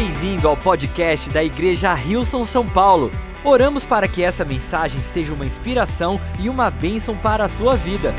Bem-vindo 0.00 0.46
ao 0.46 0.56
podcast 0.56 1.28
da 1.28 1.42
Igreja 1.42 1.92
Rilson 1.92 2.46
São 2.46 2.64
Paulo. 2.70 3.10
Oramos 3.44 3.84
para 3.84 4.06
que 4.06 4.22
essa 4.22 4.44
mensagem 4.44 5.02
seja 5.02 5.34
uma 5.34 5.44
inspiração 5.44 6.20
e 6.38 6.48
uma 6.48 6.70
bênção 6.70 7.18
para 7.18 7.46
a 7.46 7.48
sua 7.48 7.76
vida. 7.76 8.14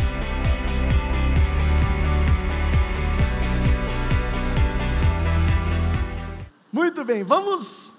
Muito 6.69 7.05
bem, 7.05 7.23
vamos 7.23 7.93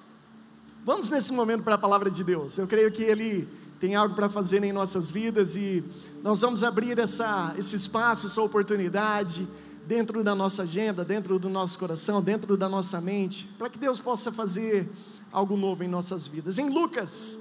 vamos 0.84 1.08
nesse 1.08 1.32
momento 1.32 1.62
para 1.62 1.76
a 1.76 1.78
palavra 1.78 2.10
de 2.10 2.22
Deus. 2.22 2.58
Eu 2.58 2.66
creio 2.66 2.92
que 2.92 3.02
ele 3.02 3.48
tem 3.80 3.94
algo 3.94 4.14
para 4.14 4.28
fazer 4.28 4.62
em 4.62 4.72
nossas 4.74 5.10
vidas 5.10 5.56
e 5.56 5.82
nós 6.22 6.42
vamos 6.42 6.62
abrir 6.62 6.98
essa, 6.98 7.54
esse 7.56 7.76
espaço, 7.76 8.26
essa 8.26 8.42
oportunidade 8.42 9.48
dentro 9.90 10.22
da 10.22 10.36
nossa 10.36 10.62
agenda, 10.62 11.04
dentro 11.04 11.36
do 11.36 11.50
nosso 11.50 11.76
coração, 11.76 12.22
dentro 12.22 12.56
da 12.56 12.68
nossa 12.68 13.00
mente, 13.00 13.50
para 13.58 13.68
que 13.68 13.76
Deus 13.76 13.98
possa 13.98 14.30
fazer 14.30 14.88
algo 15.32 15.56
novo 15.56 15.82
em 15.82 15.88
nossas 15.88 16.28
vidas. 16.28 16.58
Em 16.58 16.70
Lucas, 16.70 17.36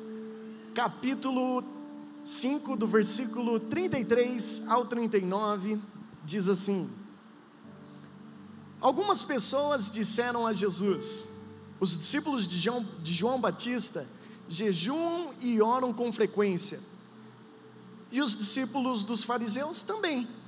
capítulo 0.74 1.64
5, 2.24 2.76
do 2.76 2.88
versículo 2.88 3.60
33 3.60 4.64
ao 4.68 4.88
39, 4.88 5.80
diz 6.26 6.50
assim: 6.50 6.90
Algumas 8.82 9.22
pessoas 9.22 9.92
disseram 9.92 10.48
a 10.48 10.52
Jesus, 10.52 11.28
os 11.80 11.96
discípulos 11.96 12.48
de 12.48 12.58
João, 12.58 12.84
de 12.98 13.14
João 13.14 13.40
Batista 13.40 14.08
jejuam 14.48 15.36
e 15.40 15.62
oram 15.62 15.94
com 15.94 16.12
frequência, 16.12 16.80
e 18.12 18.24
os 18.24 18.36
discípulos 18.36 19.04
dos 19.04 19.24
fariseus 19.24 19.84
também. 19.84 20.39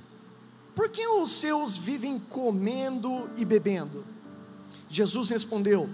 Por 0.74 0.88
que 0.88 1.06
os 1.06 1.32
seus 1.32 1.76
vivem 1.76 2.18
comendo 2.18 3.28
e 3.36 3.44
bebendo? 3.44 4.04
Jesus 4.88 5.28
respondeu: 5.28 5.88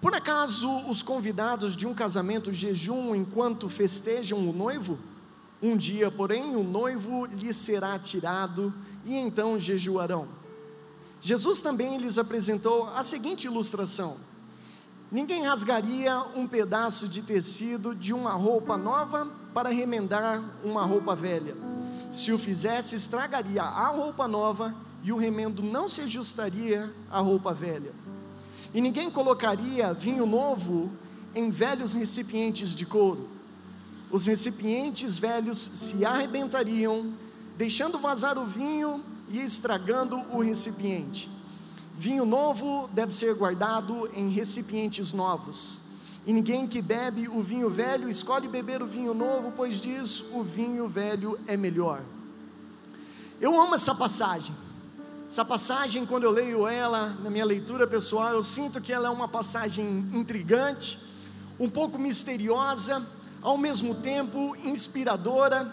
Por 0.00 0.14
acaso 0.14 0.70
os 0.88 1.02
convidados 1.02 1.76
de 1.76 1.86
um 1.86 1.94
casamento 1.94 2.52
jejuam 2.52 3.14
enquanto 3.14 3.68
festejam 3.68 4.48
o 4.48 4.52
noivo? 4.52 4.98
Um 5.60 5.76
dia, 5.76 6.10
porém, 6.10 6.54
o 6.54 6.62
noivo 6.62 7.26
lhe 7.26 7.52
será 7.52 7.98
tirado 7.98 8.72
e 9.04 9.14
então 9.16 9.58
jejuarão. 9.58 10.28
Jesus 11.20 11.60
também 11.60 11.96
lhes 11.96 12.18
apresentou 12.18 12.86
a 12.90 13.02
seguinte 13.02 13.46
ilustração: 13.46 14.16
Ninguém 15.10 15.44
rasgaria 15.44 16.20
um 16.36 16.46
pedaço 16.46 17.08
de 17.08 17.20
tecido 17.22 17.96
de 17.96 18.14
uma 18.14 18.34
roupa 18.34 18.76
nova 18.76 19.26
para 19.52 19.70
remendar 19.70 20.44
uma 20.62 20.84
roupa 20.84 21.16
velha 21.16 21.73
se 22.16 22.32
o 22.32 22.38
fizesse, 22.38 22.96
estragaria 22.96 23.62
a 23.62 23.88
roupa 23.88 24.26
nova 24.28 24.74
e 25.02 25.12
o 25.12 25.16
remendo 25.16 25.62
não 25.62 25.88
se 25.88 26.00
ajustaria 26.02 26.92
à 27.10 27.20
roupa 27.20 27.52
velha. 27.52 27.92
E 28.72 28.80
ninguém 28.80 29.10
colocaria 29.10 29.92
vinho 29.92 30.26
novo 30.26 30.90
em 31.34 31.50
velhos 31.50 31.92
recipientes 31.92 32.74
de 32.74 32.86
couro. 32.86 33.28
Os 34.10 34.26
recipientes 34.26 35.18
velhos 35.18 35.70
se 35.74 36.04
arrebentariam, 36.04 37.12
deixando 37.56 37.98
vazar 37.98 38.38
o 38.38 38.46
vinho 38.46 39.04
e 39.28 39.40
estragando 39.40 40.16
o 40.32 40.40
recipiente. 40.40 41.30
Vinho 41.96 42.24
novo 42.24 42.88
deve 42.92 43.14
ser 43.14 43.34
guardado 43.34 44.10
em 44.14 44.28
recipientes 44.28 45.12
novos. 45.12 45.83
E 46.26 46.32
ninguém 46.32 46.66
que 46.66 46.80
bebe 46.80 47.28
o 47.28 47.42
vinho 47.42 47.68
velho 47.68 48.08
escolhe 48.08 48.48
beber 48.48 48.82
o 48.82 48.86
vinho 48.86 49.12
novo, 49.12 49.52
pois 49.54 49.80
diz: 49.80 50.24
o 50.32 50.42
vinho 50.42 50.88
velho 50.88 51.38
é 51.46 51.56
melhor. 51.56 52.02
Eu 53.40 53.60
amo 53.60 53.74
essa 53.74 53.94
passagem. 53.94 54.54
Essa 55.28 55.44
passagem, 55.44 56.06
quando 56.06 56.24
eu 56.24 56.30
leio 56.30 56.66
ela 56.66 57.10
na 57.22 57.28
minha 57.28 57.44
leitura 57.44 57.86
pessoal, 57.86 58.32
eu 58.32 58.42
sinto 58.42 58.80
que 58.80 58.92
ela 58.92 59.08
é 59.08 59.10
uma 59.10 59.26
passagem 59.26 60.08
intrigante, 60.12 60.98
um 61.58 61.68
pouco 61.68 61.98
misteriosa, 61.98 63.06
ao 63.42 63.58
mesmo 63.58 63.96
tempo 63.96 64.56
inspiradora 64.64 65.72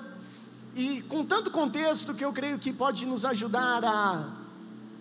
e 0.75 1.01
com 1.03 1.23
tanto 1.23 1.51
contexto 1.51 2.13
que 2.13 2.23
eu 2.23 2.33
creio 2.33 2.57
que 2.57 2.73
pode 2.73 3.05
nos 3.05 3.23
ajudar 3.25 3.83
a 3.83 4.25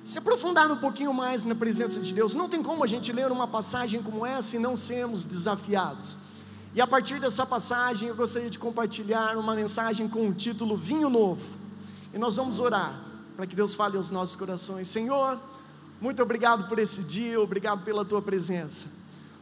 se 0.05 0.19
aprofundar 0.19 0.71
um 0.71 0.77
pouquinho 0.77 1.13
mais 1.13 1.45
na 1.45 1.55
presença 1.55 2.01
de 2.01 2.13
Deus. 2.13 2.35
Não 2.35 2.49
tem 2.49 2.63
como 2.63 2.83
a 2.83 2.87
gente 2.87 3.13
ler 3.13 3.31
uma 3.31 3.47
passagem 3.47 4.03
como 4.03 4.25
essa 4.25 4.57
e 4.57 4.59
não 4.59 4.77
sermos 4.77 5.25
desafiados. 5.25 6.19
E 6.75 6.81
a 6.81 6.87
partir 6.87 7.21
dessa 7.21 7.45
passagem 7.45 8.09
eu 8.09 8.15
gostaria 8.15 8.49
de 8.49 8.59
compartilhar 8.59 9.37
uma 9.37 9.55
mensagem 9.55 10.09
com 10.09 10.29
o 10.29 10.33
título 10.33 10.77
Vinho 10.77 11.11
Novo. 11.11 11.45
E 12.15 12.19
nós 12.19 12.37
vamos 12.37 12.61
orar 12.61 12.95
para 13.37 13.47
que 13.47 13.55
Deus 13.55 13.75
fale 13.75 13.97
aos 13.97 14.11
nossos 14.11 14.37
corações. 14.37 14.89
Senhor, 14.89 15.39
muito 16.01 16.23
obrigado 16.23 16.69
por 16.69 16.79
esse 16.79 17.05
dia, 17.05 17.41
obrigado 17.41 17.85
pela 17.85 18.05
tua 18.05 18.23
presença. 18.23 18.89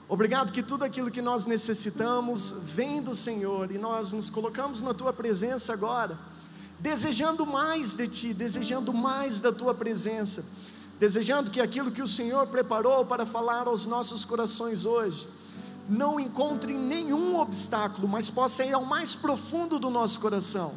Obrigado 0.08 0.52
que 0.52 0.62
tudo 0.62 0.84
aquilo 0.84 1.10
que 1.10 1.20
nós 1.20 1.46
necessitamos 1.46 2.50
vem 2.62 3.02
do 3.02 3.14
Senhor 3.14 3.70
e 3.70 3.78
nós 3.78 4.12
nos 4.14 4.30
colocamos 4.30 4.80
na 4.80 4.94
tua 4.94 5.12
presença 5.12 5.72
agora 5.72 6.18
desejando 6.78 7.44
mais 7.44 7.94
de 7.94 8.06
Ti, 8.06 8.32
desejando 8.32 8.92
mais 8.92 9.40
da 9.40 9.52
Tua 9.52 9.74
presença, 9.74 10.44
desejando 10.98 11.50
que 11.50 11.60
aquilo 11.60 11.90
que 11.90 12.02
o 12.02 12.08
Senhor 12.08 12.46
preparou 12.46 13.04
para 13.04 13.26
falar 13.26 13.66
aos 13.66 13.86
nossos 13.86 14.24
corações 14.24 14.84
hoje, 14.84 15.28
não 15.88 16.20
encontre 16.20 16.72
nenhum 16.74 17.36
obstáculo, 17.36 18.06
mas 18.06 18.28
possa 18.28 18.64
ir 18.64 18.72
ao 18.72 18.84
mais 18.84 19.14
profundo 19.14 19.78
do 19.78 19.90
nosso 19.90 20.20
coração, 20.20 20.74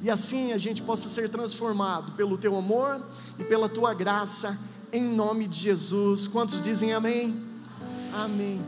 e 0.00 0.10
assim 0.10 0.52
a 0.52 0.58
gente 0.58 0.82
possa 0.82 1.08
ser 1.08 1.28
transformado 1.28 2.12
pelo 2.12 2.36
Teu 2.36 2.56
amor 2.56 3.04
e 3.38 3.44
pela 3.44 3.68
Tua 3.68 3.94
graça, 3.94 4.58
em 4.92 5.02
nome 5.02 5.46
de 5.46 5.58
Jesus. 5.58 6.26
Quantos 6.26 6.62
dizem 6.62 6.92
amém? 6.92 7.42
Amém. 8.12 8.64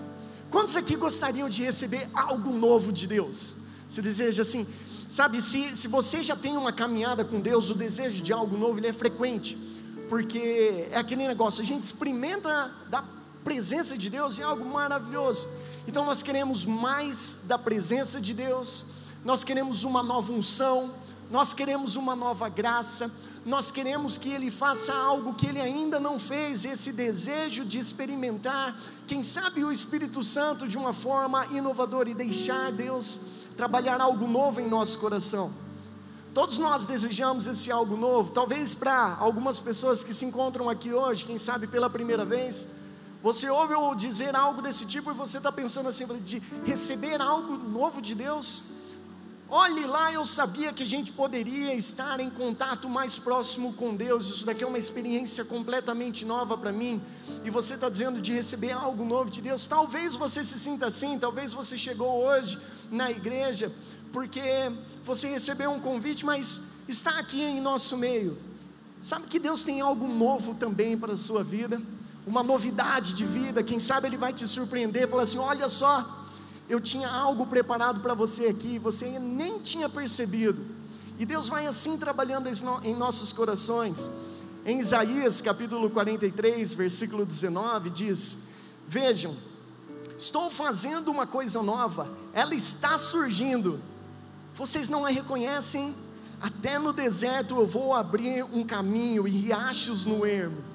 Quantos 0.51 0.77
aqui 0.77 0.97
gostariam 0.97 1.49
de 1.49 1.63
receber 1.63 2.09
algo 2.13 2.53
novo 2.53 2.93
de 2.93 3.07
Deus? 3.07 3.55
Você 3.89 4.03
deseja 4.03 4.43
assim, 4.43 4.67
Sabe, 5.11 5.43
se, 5.43 5.77
se 5.77 5.89
você 5.89 6.23
já 6.23 6.37
tem 6.37 6.57
uma 6.57 6.73
caminhada 6.73 7.25
com 7.25 7.41
Deus, 7.41 7.69
o 7.69 7.75
desejo 7.75 8.23
de 8.23 8.33
algo 8.33 8.57
novo 8.57 8.79
ele 8.79 8.87
é 8.87 8.93
frequente, 8.93 9.59
porque 10.09 10.87
é 10.89 10.97
aquele 10.97 11.27
negócio, 11.27 11.61
a 11.61 11.65
gente 11.65 11.83
experimenta 11.83 12.71
da 12.89 13.03
presença 13.43 13.99
de 13.99 14.09
Deus 14.09 14.39
é 14.39 14.45
algo 14.45 14.65
maravilhoso. 14.65 15.49
Então 15.89 16.05
nós 16.05 16.23
queremos 16.23 16.65
mais 16.65 17.39
da 17.43 17.59
presença 17.59 18.21
de 18.21 18.33
Deus, 18.33 18.87
nós 19.25 19.43
queremos 19.43 19.83
uma 19.83 20.01
nova 20.01 20.33
unção, 20.33 20.95
nós 21.29 21.53
queremos 21.53 21.97
uma 21.97 22.15
nova 22.15 22.49
graça, 22.49 23.11
nós 23.45 23.69
queremos 23.69 24.17
que 24.17 24.29
Ele 24.29 24.49
faça 24.49 24.95
algo 24.95 25.35
que 25.35 25.49
Ele 25.49 25.61
ainda 25.61 25.99
não 25.99 26.21
fez, 26.21 26.65
esse 26.65 26.93
desejo 26.93 27.65
de 27.65 27.81
experimentar, 27.81 28.81
quem 29.09 29.25
sabe 29.25 29.65
o 29.65 29.73
Espírito 29.73 30.23
Santo 30.23 30.69
de 30.69 30.79
uma 30.79 30.93
forma 30.93 31.47
inovadora 31.47 32.09
e 32.09 32.15
deixar 32.15 32.71
Deus 32.71 33.21
trabalhar 33.61 34.01
algo 34.01 34.27
novo 34.27 34.59
em 34.59 34.67
nosso 34.67 34.99
coração. 34.99 35.53
Todos 36.33 36.57
nós 36.57 36.87
desejamos 36.87 37.47
esse 37.47 37.71
algo 37.71 37.95
novo, 37.95 38.33
talvez 38.33 38.73
para 38.73 39.19
algumas 39.21 39.59
pessoas 39.59 40.03
que 40.03 40.15
se 40.15 40.25
encontram 40.25 40.71
aqui 40.71 40.95
hoje, 40.95 41.27
quem 41.27 41.37
sabe 41.37 41.67
pela 41.67 41.91
primeira 41.91 42.25
vez, 42.25 42.67
você 43.23 43.51
ouve 43.51 43.75
ou 43.75 43.95
dizer 43.95 44.35
algo 44.35 44.63
desse 44.63 44.87
tipo 44.87 45.11
e 45.11 45.15
você 45.15 45.37
está 45.37 45.53
pensando 45.53 45.91
assim, 45.91 46.07
de 46.25 46.41
receber 46.65 47.21
algo 47.21 47.55
novo 47.55 48.01
de 48.01 48.15
Deus, 48.15 48.63
Olhe 49.53 49.85
lá, 49.85 50.13
eu 50.13 50.25
sabia 50.25 50.73
que 50.73 50.85
a 50.85 50.87
gente 50.87 51.11
poderia 51.11 51.75
estar 51.75 52.21
em 52.21 52.31
contato 52.31 52.89
mais 52.89 53.19
próximo 53.19 53.73
com 53.73 53.97
Deus. 53.97 54.29
Isso 54.29 54.47
daqui 54.47 54.63
é 54.63 54.67
uma 54.67 54.79
experiência 54.79 55.45
completamente 55.45 56.25
nova 56.25 56.57
para 56.57 56.71
mim. 56.71 57.03
E 57.45 57.51
você 57.51 57.75
está 57.75 57.89
dizendo 57.89 58.21
de 58.21 58.33
receber 58.33 58.71
algo 58.71 59.05
novo 59.05 59.29
de 59.29 59.43
Deus. 59.43 59.67
Talvez 59.67 60.15
você 60.15 60.45
se 60.45 60.57
sinta 60.57 60.87
assim, 60.87 61.19
talvez 61.19 61.53
você 61.53 61.77
chegou 61.77 62.25
hoje 62.25 62.61
na 62.93 63.11
igreja 63.11 63.73
porque 64.13 64.41
você 65.03 65.29
recebeu 65.29 65.73
um 65.73 65.81
convite, 65.81 66.25
mas 66.25 66.61
está 66.87 67.19
aqui 67.19 67.43
em 67.43 67.61
nosso 67.61 67.97
meio. 67.97 68.39
Sabe 69.03 69.27
que 69.27 69.41
Deus 69.41 69.65
tem 69.65 69.81
algo 69.81 70.07
novo 70.07 70.55
também 70.55 70.97
para 70.97 71.15
a 71.15 71.17
sua 71.17 71.43
vida, 71.43 71.83
uma 72.25 72.45
novidade 72.45 73.15
de 73.15 73.25
vida. 73.25 73.65
Quem 73.65 73.81
sabe 73.81 74.07
Ele 74.07 74.17
vai 74.17 74.33
te 74.33 74.47
surpreender, 74.47 75.09
falar 75.09 75.25
assim: 75.25 75.39
olha 75.39 75.69
só 75.69 76.20
eu 76.71 76.81
tinha 76.81 77.09
algo 77.09 77.45
preparado 77.45 78.01
para 78.01 78.15
você 78.15 78.47
aqui, 78.47 78.79
você 78.79 79.19
nem 79.19 79.59
tinha 79.59 79.89
percebido. 79.89 80.65
E 81.19 81.27
Deus 81.27 81.49
vai 81.49 81.67
assim 81.67 81.99
trabalhando 81.99 82.49
em 82.85 82.95
nossos 82.95 83.33
corações. 83.33 84.09
Em 84.65 84.79
Isaías 84.79 85.41
capítulo 85.41 85.91
43, 85.91 86.73
versículo 86.75 87.27
19, 87.27 87.91
diz: 87.91 88.39
Vejam, 88.87 89.37
estou 90.17 90.49
fazendo 90.49 91.11
uma 91.11 91.27
coisa 91.27 91.61
nova, 91.61 92.09
ela 92.33 92.55
está 92.55 92.97
surgindo. 92.97 93.81
Vocês 94.55 94.89
não 94.89 95.05
a 95.05 95.09
reconhecem? 95.09 95.93
Até 96.41 96.79
no 96.79 96.93
deserto 96.93 97.57
eu 97.57 97.67
vou 97.67 97.93
abrir 97.93 98.45
um 98.45 98.65
caminho 98.65 99.27
e 99.27 99.31
riachos 99.31 100.07
no 100.07 100.25
ermo. 100.25 100.70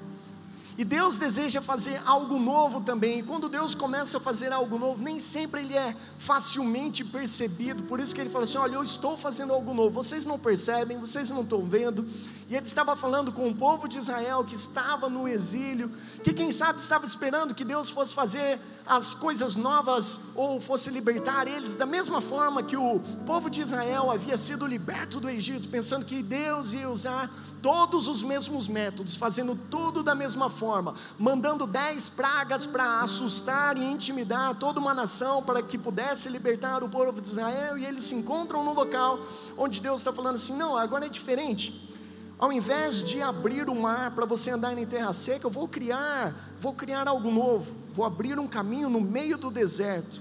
E 0.78 0.84
Deus 0.84 1.16
deseja 1.16 1.62
fazer 1.62 2.00
algo 2.04 2.38
novo 2.38 2.82
também. 2.82 3.20
E 3.20 3.22
quando 3.22 3.48
Deus 3.48 3.74
começa 3.74 4.18
a 4.18 4.20
fazer 4.20 4.52
algo 4.52 4.78
novo, 4.78 5.02
nem 5.02 5.18
sempre 5.18 5.62
ele 5.62 5.74
é 5.74 5.96
facilmente 6.18 7.02
percebido. 7.02 7.84
Por 7.84 7.98
isso 7.98 8.14
que 8.14 8.20
ele 8.20 8.28
fala 8.28 8.44
assim: 8.44 8.58
Olha, 8.58 8.74
eu 8.74 8.82
estou 8.82 9.16
fazendo 9.16 9.54
algo 9.54 9.72
novo. 9.72 9.90
Vocês 9.90 10.26
não 10.26 10.38
percebem, 10.38 10.98
vocês 10.98 11.30
não 11.30 11.40
estão 11.42 11.62
vendo. 11.62 12.06
E 12.48 12.54
ele 12.54 12.64
estava 12.64 12.94
falando 12.94 13.32
com 13.32 13.48
o 13.48 13.54
povo 13.54 13.88
de 13.88 13.98
Israel 13.98 14.44
que 14.44 14.54
estava 14.54 15.08
no 15.08 15.26
exílio, 15.26 15.90
que 16.22 16.32
quem 16.32 16.52
sabe 16.52 16.78
estava 16.78 17.04
esperando 17.04 17.52
que 17.52 17.64
Deus 17.64 17.90
fosse 17.90 18.14
fazer 18.14 18.60
as 18.86 19.14
coisas 19.14 19.56
novas 19.56 20.20
ou 20.32 20.60
fosse 20.60 20.88
libertar 20.88 21.48
eles, 21.48 21.74
da 21.74 21.84
mesma 21.84 22.20
forma 22.20 22.62
que 22.62 22.76
o 22.76 23.00
povo 23.26 23.50
de 23.50 23.62
Israel 23.62 24.12
havia 24.12 24.38
sido 24.38 24.64
liberto 24.64 25.18
do 25.18 25.28
Egito, 25.28 25.68
pensando 25.68 26.06
que 26.06 26.22
Deus 26.22 26.72
ia 26.72 26.88
usar 26.88 27.28
todos 27.60 28.06
os 28.06 28.22
mesmos 28.22 28.68
métodos, 28.68 29.16
fazendo 29.16 29.58
tudo 29.68 30.00
da 30.00 30.14
mesma 30.14 30.48
forma, 30.48 30.94
mandando 31.18 31.66
dez 31.66 32.08
pragas 32.08 32.64
para 32.64 33.00
assustar 33.00 33.76
e 33.76 33.84
intimidar 33.84 34.54
toda 34.54 34.78
uma 34.78 34.94
nação 34.94 35.42
para 35.42 35.60
que 35.60 35.76
pudesse 35.76 36.28
libertar 36.28 36.84
o 36.84 36.88
povo 36.88 37.20
de 37.20 37.26
Israel, 37.26 37.76
e 37.76 37.84
eles 37.84 38.04
se 38.04 38.14
encontram 38.14 38.62
no 38.62 38.72
local 38.72 39.18
onde 39.58 39.80
Deus 39.80 40.00
está 40.00 40.12
falando 40.12 40.36
assim: 40.36 40.56
não, 40.56 40.76
agora 40.76 41.06
é 41.06 41.08
diferente. 41.08 41.95
Ao 42.38 42.52
invés 42.52 43.02
de 43.02 43.22
abrir 43.22 43.68
o 43.68 43.74
mar 43.74 44.14
para 44.14 44.26
você 44.26 44.50
andar 44.50 44.76
em 44.76 44.84
terra 44.84 45.12
seca, 45.14 45.46
eu 45.46 45.50
vou 45.50 45.66
criar, 45.66 46.54
vou 46.60 46.74
criar 46.74 47.08
algo 47.08 47.30
novo. 47.30 47.74
Vou 47.92 48.04
abrir 48.04 48.38
um 48.38 48.46
caminho 48.46 48.90
no 48.90 49.00
meio 49.00 49.38
do 49.38 49.50
deserto, 49.50 50.20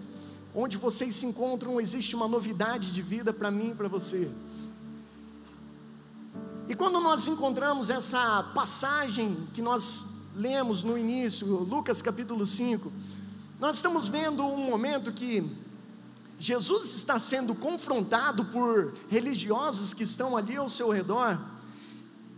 onde 0.53 0.77
vocês 0.77 1.15
se 1.15 1.25
encontram, 1.25 1.79
existe 1.81 2.15
uma 2.15 2.27
novidade 2.27 2.93
de 2.93 3.01
vida 3.01 3.33
para 3.33 3.51
mim 3.51 3.71
e 3.71 3.75
para 3.75 3.89
você. 3.89 4.31
E 6.69 6.73
quando 6.73 7.01
nós 7.01 7.27
encontramos 7.27 7.89
essa 7.89 8.43
passagem 8.55 9.47
que 9.53 9.61
nós 9.61 10.07
lemos 10.33 10.83
no 10.83 10.97
início, 10.97 11.45
Lucas 11.45 12.01
capítulo 12.01 12.45
5, 12.45 12.91
nós 13.59 13.75
estamos 13.75 14.07
vendo 14.07 14.43
um 14.45 14.69
momento 14.69 15.11
que 15.11 15.49
Jesus 16.39 16.95
está 16.95 17.19
sendo 17.19 17.53
confrontado 17.53 18.45
por 18.45 18.93
religiosos 19.09 19.93
que 19.93 20.03
estão 20.03 20.35
ali 20.35 20.55
ao 20.55 20.69
seu 20.69 20.89
redor. 20.89 21.39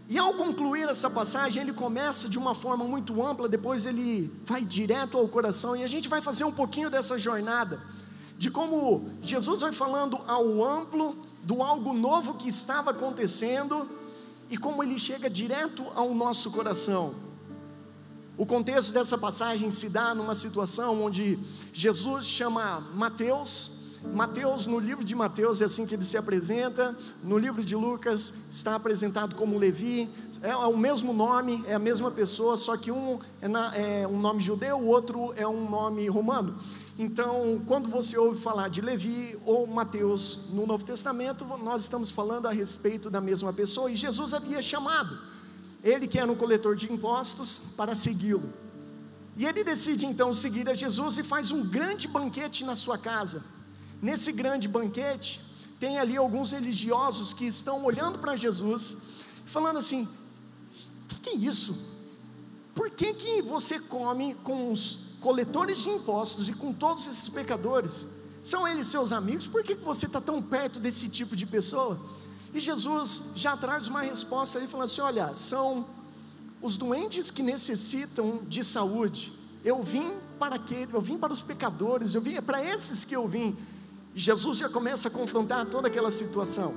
E 0.10 0.18
ao 0.18 0.34
concluir 0.36 0.88
essa 0.88 1.10
passagem, 1.10 1.64
ele 1.64 1.74
começa 1.74 2.30
de 2.30 2.38
uma 2.38 2.56
forma 2.56 2.86
muito 2.86 3.22
ampla, 3.22 3.50
depois 3.50 3.86
ele 3.86 4.34
vai 4.46 4.64
direto 4.64 5.18
ao 5.18 5.28
coração, 5.28 5.76
e 5.76 5.84
a 5.84 5.88
gente 5.88 6.08
vai 6.08 6.22
fazer 6.22 6.46
um 6.46 6.52
pouquinho 6.52 6.90
dessa 6.90 7.18
jornada, 7.20 7.82
de 8.38 8.50
como 8.50 9.10
Jesus 9.22 9.62
vai 9.62 9.74
falando 9.74 10.18
ao 10.26 10.64
amplo 10.64 11.18
do 11.44 11.62
algo 11.62 11.92
novo 11.92 12.36
que 12.36 12.48
estava 12.48 12.92
acontecendo, 12.92 13.90
e 14.50 14.58
como 14.58 14.82
ele 14.82 14.98
chega 14.98 15.30
direto 15.30 15.84
ao 15.94 16.14
nosso 16.14 16.52
coração. 16.52 17.14
O 18.38 18.46
contexto 18.46 18.94
dessa 18.94 19.18
passagem 19.18 19.72
se 19.72 19.90
dá 19.90 20.16
numa 20.16 20.36
situação 20.36 21.04
onde 21.04 21.38
Jesus 21.74 22.28
chama 22.28 22.80
Mateus, 22.94 23.72
Mateus, 24.14 24.66
no 24.66 24.80
livro 24.80 25.04
de 25.04 25.14
Mateus 25.14 25.62
é 25.62 25.66
assim 25.66 25.86
que 25.86 25.94
ele 25.94 26.04
se 26.04 26.18
apresenta, 26.18 26.98
no 27.24 27.38
livro 27.38 27.64
de 27.64 27.76
Lucas 27.76 28.34
está 28.52 28.76
apresentado 28.76 29.36
como 29.36 29.58
Levi, 29.58 30.10
é, 30.42 30.56
o 30.56 30.76
mesmo 30.76 31.14
nome, 31.14 31.64
é 31.68 31.76
a 31.76 31.80
mesma 31.80 32.10
pessoa, 32.10 32.58
só 32.58 32.76
que 32.76 32.92
um 32.92 33.20
é, 33.42 33.48
na, 33.48 33.76
é 33.76 34.08
um 34.08 34.20
nome 34.20 34.40
judeu, 34.40 34.78
o 34.78 34.88
outro 34.88 35.34
é 35.36 35.48
um 35.48 35.70
nome 35.70 36.08
romano. 36.08 36.58
Então, 36.98 37.62
quando 37.68 37.90
você 37.90 38.18
ouve 38.18 38.42
falar 38.42 38.70
de 38.70 38.82
Levi 38.82 39.38
ou 39.46 39.68
Mateus 39.68 40.50
no 40.52 40.66
Novo 40.66 40.84
Testamento, 40.84 41.46
nós 41.64 41.84
estamos 41.84 42.10
falando 42.10 42.48
a 42.48 42.52
respeito 42.52 43.10
da 43.10 43.22
mesma 43.22 43.54
pessoa, 43.54 43.92
e 43.92 43.96
Jesus 43.96 44.34
havia 44.34 44.62
chamado 44.62 45.18
ele, 45.84 46.08
que 46.08 46.20
era 46.20 46.32
um 46.32 46.36
coletor 46.36 46.76
de 46.76 46.92
impostos, 46.92 47.62
para 47.78 47.94
segui-lo. 47.94 48.52
E 49.36 49.46
ele 49.46 49.64
decide 49.64 50.06
então 50.06 50.34
seguir 50.34 50.68
a 50.68 50.74
Jesus 50.74 51.20
e 51.20 51.24
faz 51.24 51.52
um 51.52 51.64
grande 51.64 52.08
banquete 52.08 52.66
na 52.66 52.76
sua 52.76 52.98
casa. 52.98 53.44
Nesse 54.02 54.32
grande 54.32 54.68
banquete, 54.68 55.42
tem 55.80 55.98
ali 56.00 56.18
alguns 56.18 56.52
religiosos 56.52 57.34
que 57.34 57.46
estão 57.46 57.84
olhando 57.84 58.20
para 58.20 58.36
Jesus, 58.36 58.98
falando 59.46 59.78
assim: 59.78 60.04
o 60.04 61.08
que, 61.08 61.20
que 61.20 61.30
é 61.30 61.36
isso? 61.36 61.86
Por 62.74 62.90
que, 62.90 63.14
que 63.14 63.42
você 63.42 63.80
come 63.80 64.36
com 64.36 64.72
os 64.72 65.00
coletores 65.20 65.80
de 65.80 65.90
impostos 65.90 66.48
e 66.48 66.54
com 66.54 66.72
todos 66.72 67.08
esses 67.08 67.28
pecadores? 67.28 68.08
São 68.44 68.68
eles 68.68 68.88
seus 68.88 69.12
amigos? 69.12 69.48
Por 69.48 69.64
que, 69.64 69.76
que 69.76 69.84
você 69.84 70.06
está 70.06 70.22
tão 70.22 70.42
perto 70.42 70.80
desse 70.80 71.10
tipo 71.10 71.36
de 71.36 71.46
pessoa? 71.46 72.00
E 72.54 72.60
Jesus 72.60 73.24
já 73.36 73.58
traz 73.58 73.88
uma 73.88 74.02
resposta 74.02 74.58
ali, 74.58 74.68
falando 74.68 74.86
assim: 74.86 75.02
olha, 75.02 75.36
são 75.36 75.86
os 76.62 76.78
doentes 76.78 77.30
que 77.30 77.44
necessitam 77.44 78.42
de 78.48 78.64
saúde. 78.64 79.34
Eu 79.64 79.82
vim 79.82 80.14
para 80.40 80.56
aquele, 80.56 80.94
eu 80.94 81.02
vim 81.02 81.18
para 81.18 81.34
os 81.34 81.42
pecadores, 81.42 82.16
eu 82.16 82.22
vim 82.22 82.36
é 82.36 82.42
para 82.42 82.64
esses 82.64 83.04
que 83.04 83.16
eu 83.16 83.28
vim. 83.28 83.58
Jesus 84.18 84.58
já 84.58 84.68
começa 84.68 85.08
a 85.08 85.12
confrontar 85.12 85.66
toda 85.68 85.88
aquela 85.88 86.12
situação. 86.12 86.76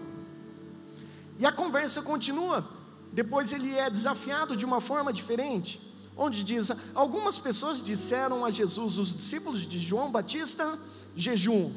E 1.38 1.44
a 1.46 1.50
conversa 1.50 2.02
continua. 2.02 2.68
Depois 3.12 3.52
ele 3.52 3.74
é 3.74 3.90
desafiado 3.90 4.54
de 4.54 4.64
uma 4.64 4.80
forma 4.80 5.12
diferente 5.12 5.90
onde 6.20 6.44
diz: 6.44 6.70
Algumas 6.94 7.38
pessoas 7.38 7.82
disseram 7.82 8.44
a 8.44 8.50
Jesus, 8.50 8.98
os 8.98 9.14
discípulos 9.14 9.66
de 9.66 9.78
João 9.78 10.12
Batista, 10.12 10.78
jejum. 11.16 11.72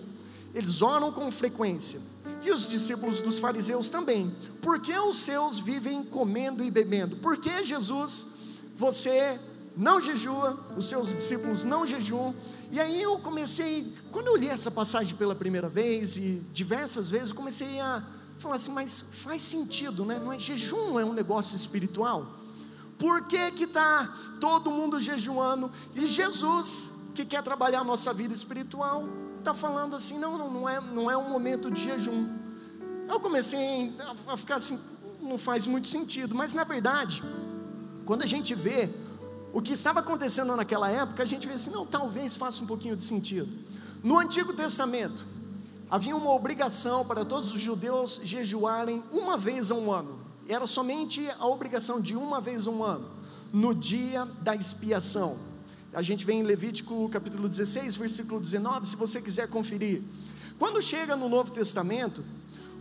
Eles 0.54 0.81
oram 0.81 1.12
com 1.12 1.31
frequência. 1.31 2.00
E 2.44 2.51
os 2.51 2.68
discípulos 2.68 3.21
dos 3.21 3.39
fariseus 3.39 3.88
também. 3.88 4.36
Por 4.62 4.80
que 4.80 4.94
os 5.00 5.18
seus 5.18 5.57
vivem 5.57 6.04
comendo 6.04 6.63
e 6.63 6.69
bebendo? 6.69 7.16
Por 7.16 7.38
que 7.38 7.63
Jesus, 7.63 8.25
você 8.75 9.39
não 9.75 10.00
jejua, 10.00 10.60
os 10.78 10.88
seus 10.88 11.16
discípulos 11.16 11.64
não 11.64 11.86
jejuam? 11.86 12.36
E 12.72 12.80
aí 12.80 13.02
eu 13.02 13.18
comecei, 13.20 13.94
quando 14.12 14.28
eu 14.28 14.36
li 14.36 14.48
essa 14.48 14.70
passagem 14.70 15.16
pela 15.16 15.36
primeira 15.36 15.70
vez 15.70 16.16
e 16.18 16.44
diversas 16.52 17.10
vezes, 17.10 17.30
eu 17.30 17.36
comecei 17.36 17.80
a 17.80 18.04
falar 18.38 18.56
assim, 18.56 18.72
mas 18.72 19.04
faz 19.12 19.44
sentido, 19.44 20.06
né? 20.06 20.20
Não 20.20 20.31
é 20.31 20.40
jejum 20.40 21.00
é 21.00 21.06
um 21.06 21.14
negócio 21.14 21.56
espiritual? 21.56 22.28
Por 22.98 23.28
que 23.28 23.52
que 23.52 23.68
tá 23.68 24.14
todo 24.40 24.70
mundo 24.70 25.00
jejuando 25.00 25.72
e 25.96 26.06
Jesus 26.08 26.92
que 27.16 27.26
quer 27.26 27.44
trabalhar 27.44 27.81
a 27.81 27.84
nossa 27.84 28.14
vida 28.14 28.34
espiritual 28.34 29.08
está 29.40 29.54
falando 29.54 29.96
assim, 29.96 30.18
não, 30.18 30.38
não, 30.38 30.52
não 30.52 30.69
é, 30.69 30.80
não 30.80 31.12
é 31.12 31.18
um 31.18 31.30
momento 31.30 31.69
de 31.69 31.84
jejum. 31.84 32.30
Eu 33.10 33.19
comecei 33.19 33.94
a 34.28 34.38
ficar 34.38 34.56
assim, 34.56 34.80
não 35.22 35.38
faz 35.38 35.68
muito 35.68 35.88
sentido, 35.88 36.34
mas 36.34 36.54
na 36.54 36.64
verdade, 36.64 37.22
quando 38.06 38.24
a 38.24 38.26
gente 38.26 38.56
vê 38.56 38.90
o 39.54 39.62
que 39.62 39.72
estava 39.72 40.02
acontecendo 40.02 40.54
naquela 40.56 40.90
época, 40.90 41.24
a 41.24 41.26
gente 41.26 41.48
vê 41.48 41.54
assim, 41.54 41.72
não, 41.72 41.86
talvez 41.86 42.36
faça 42.36 42.62
um 42.62 42.68
pouquinho 42.68 42.98
de 42.98 43.06
sentido. 43.06 43.50
No 44.04 44.20
Antigo 44.20 44.52
Testamento, 44.52 45.26
havia 45.90 46.16
uma 46.16 46.32
obrigação 46.32 47.06
para 47.06 47.24
todos 47.24 47.54
os 47.54 47.62
judeus 47.62 48.20
jejuarem 48.24 49.02
uma 49.12 49.38
vez 49.38 49.72
a 49.72 49.76
um 49.76 49.92
ano 49.92 50.24
era 50.48 50.68
somente 50.68 51.28
a 51.40 51.48
obrigação 51.48 52.02
de 52.02 52.16
uma 52.16 52.42
vez 52.42 52.68
um 52.68 52.83
ano, 52.83 53.10
no 53.52 53.74
dia 53.74 54.26
da 54.42 54.56
expiação. 54.56 55.38
A 55.94 56.02
gente 56.02 56.26
vem 56.26 56.40
em 56.40 56.44
Levítico 56.44 57.07
capítulo 57.10 57.48
16, 57.48 57.95
versículo 57.95 58.40
19, 58.40 58.88
se 58.88 58.95
você 58.95 59.22
quiser 59.22 59.48
conferir. 59.48 60.02
Quando 60.57 60.81
chega 60.81 61.16
no 61.16 61.30
Novo 61.30 61.52
Testamento, 61.52 62.24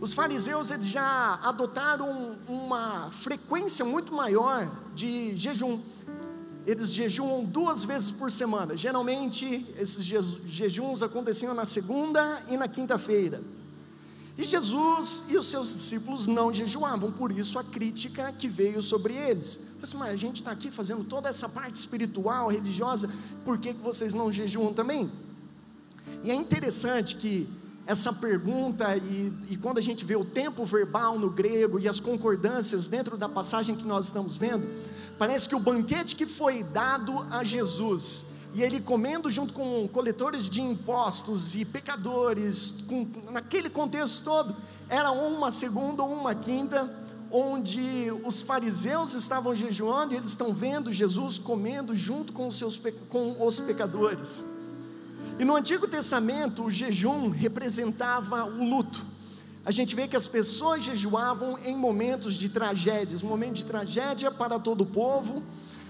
os 0.01 0.13
fariseus 0.13 0.71
eles 0.71 0.87
já 0.87 1.39
adotaram 1.43 2.37
uma 2.47 3.09
frequência 3.11 3.85
muito 3.85 4.13
maior 4.13 4.69
de 4.93 5.37
jejum. 5.37 5.79
Eles 6.65 6.93
jejuam 6.93 7.43
duas 7.43 7.83
vezes 7.83 8.09
por 8.09 8.31
semana. 8.31 8.75
Geralmente, 8.75 9.67
esses 9.77 10.05
jejuns 10.05 11.03
aconteciam 11.03 11.53
na 11.53 11.65
segunda 11.65 12.41
e 12.49 12.55
na 12.55 12.67
quinta-feira. 12.67 13.41
E 14.37 14.43
Jesus 14.43 15.23
e 15.27 15.37
os 15.37 15.47
seus 15.47 15.73
discípulos 15.73 16.25
não 16.25 16.51
jejuavam, 16.53 17.11
por 17.11 17.31
isso 17.31 17.59
a 17.59 17.63
crítica 17.63 18.31
que 18.31 18.47
veio 18.47 18.81
sobre 18.81 19.13
eles. 19.13 19.59
Assim, 19.81 19.97
mas 19.97 20.13
a 20.13 20.15
gente 20.15 20.37
está 20.37 20.51
aqui 20.51 20.71
fazendo 20.71 21.03
toda 21.03 21.29
essa 21.29 21.47
parte 21.47 21.75
espiritual, 21.75 22.47
religiosa, 22.47 23.09
por 23.45 23.59
que, 23.59 23.73
que 23.73 23.81
vocês 23.81 24.13
não 24.13 24.31
jejuam 24.31 24.73
também? 24.73 25.11
E 26.23 26.31
é 26.31 26.33
interessante 26.33 27.15
que 27.15 27.47
essa 27.85 28.13
pergunta, 28.13 28.95
e, 28.95 29.33
e 29.49 29.57
quando 29.57 29.77
a 29.77 29.81
gente 29.81 30.05
vê 30.05 30.15
o 30.15 30.23
tempo 30.23 30.63
verbal 30.65 31.19
no 31.19 31.29
grego 31.29 31.79
e 31.79 31.89
as 31.89 31.99
concordâncias 31.99 32.87
dentro 32.87 33.17
da 33.17 33.27
passagem 33.27 33.75
que 33.75 33.85
nós 33.85 34.05
estamos 34.05 34.37
vendo, 34.37 34.67
parece 35.17 35.49
que 35.49 35.55
o 35.55 35.59
banquete 35.59 36.15
que 36.15 36.25
foi 36.25 36.63
dado 36.63 37.25
a 37.29 37.43
Jesus 37.43 38.25
e 38.53 38.61
ele 38.61 38.79
comendo 38.79 39.29
junto 39.29 39.53
com 39.53 39.87
coletores 39.87 40.49
de 40.49 40.61
impostos 40.61 41.55
e 41.55 41.65
pecadores, 41.65 42.75
com, 42.87 43.07
naquele 43.31 43.69
contexto 43.69 44.23
todo, 44.23 44.55
era 44.87 45.11
uma 45.11 45.49
segunda 45.51 46.03
ou 46.03 46.13
uma 46.13 46.35
quinta, 46.35 46.89
onde 47.31 48.11
os 48.23 48.43
fariseus 48.43 49.15
estavam 49.15 49.55
jejuando 49.55 50.13
e 50.13 50.17
eles 50.17 50.29
estão 50.29 50.53
vendo 50.53 50.93
Jesus 50.93 51.39
comendo 51.39 51.95
junto 51.95 52.31
com 52.31 52.47
os, 52.47 52.55
seus, 52.55 52.79
com 53.09 53.43
os 53.43 53.59
pecadores. 53.59 54.45
E 55.39 55.43
no 55.43 55.55
Antigo 55.55 55.87
Testamento, 55.87 56.65
o 56.65 56.69
jejum 56.69 57.29
representava 57.29 58.45
o 58.45 58.63
luto. 58.63 59.03
A 59.65 59.71
gente 59.71 59.95
vê 59.95 60.07
que 60.07 60.15
as 60.15 60.27
pessoas 60.27 60.83
jejuavam 60.83 61.57
em 61.57 61.75
momentos 61.75 62.35
de 62.35 62.49
tragédias, 62.49 63.23
momento 63.23 63.55
de 63.55 63.65
tragédia 63.65 64.29
para 64.29 64.59
todo 64.59 64.81
o 64.81 64.85
povo, 64.85 65.43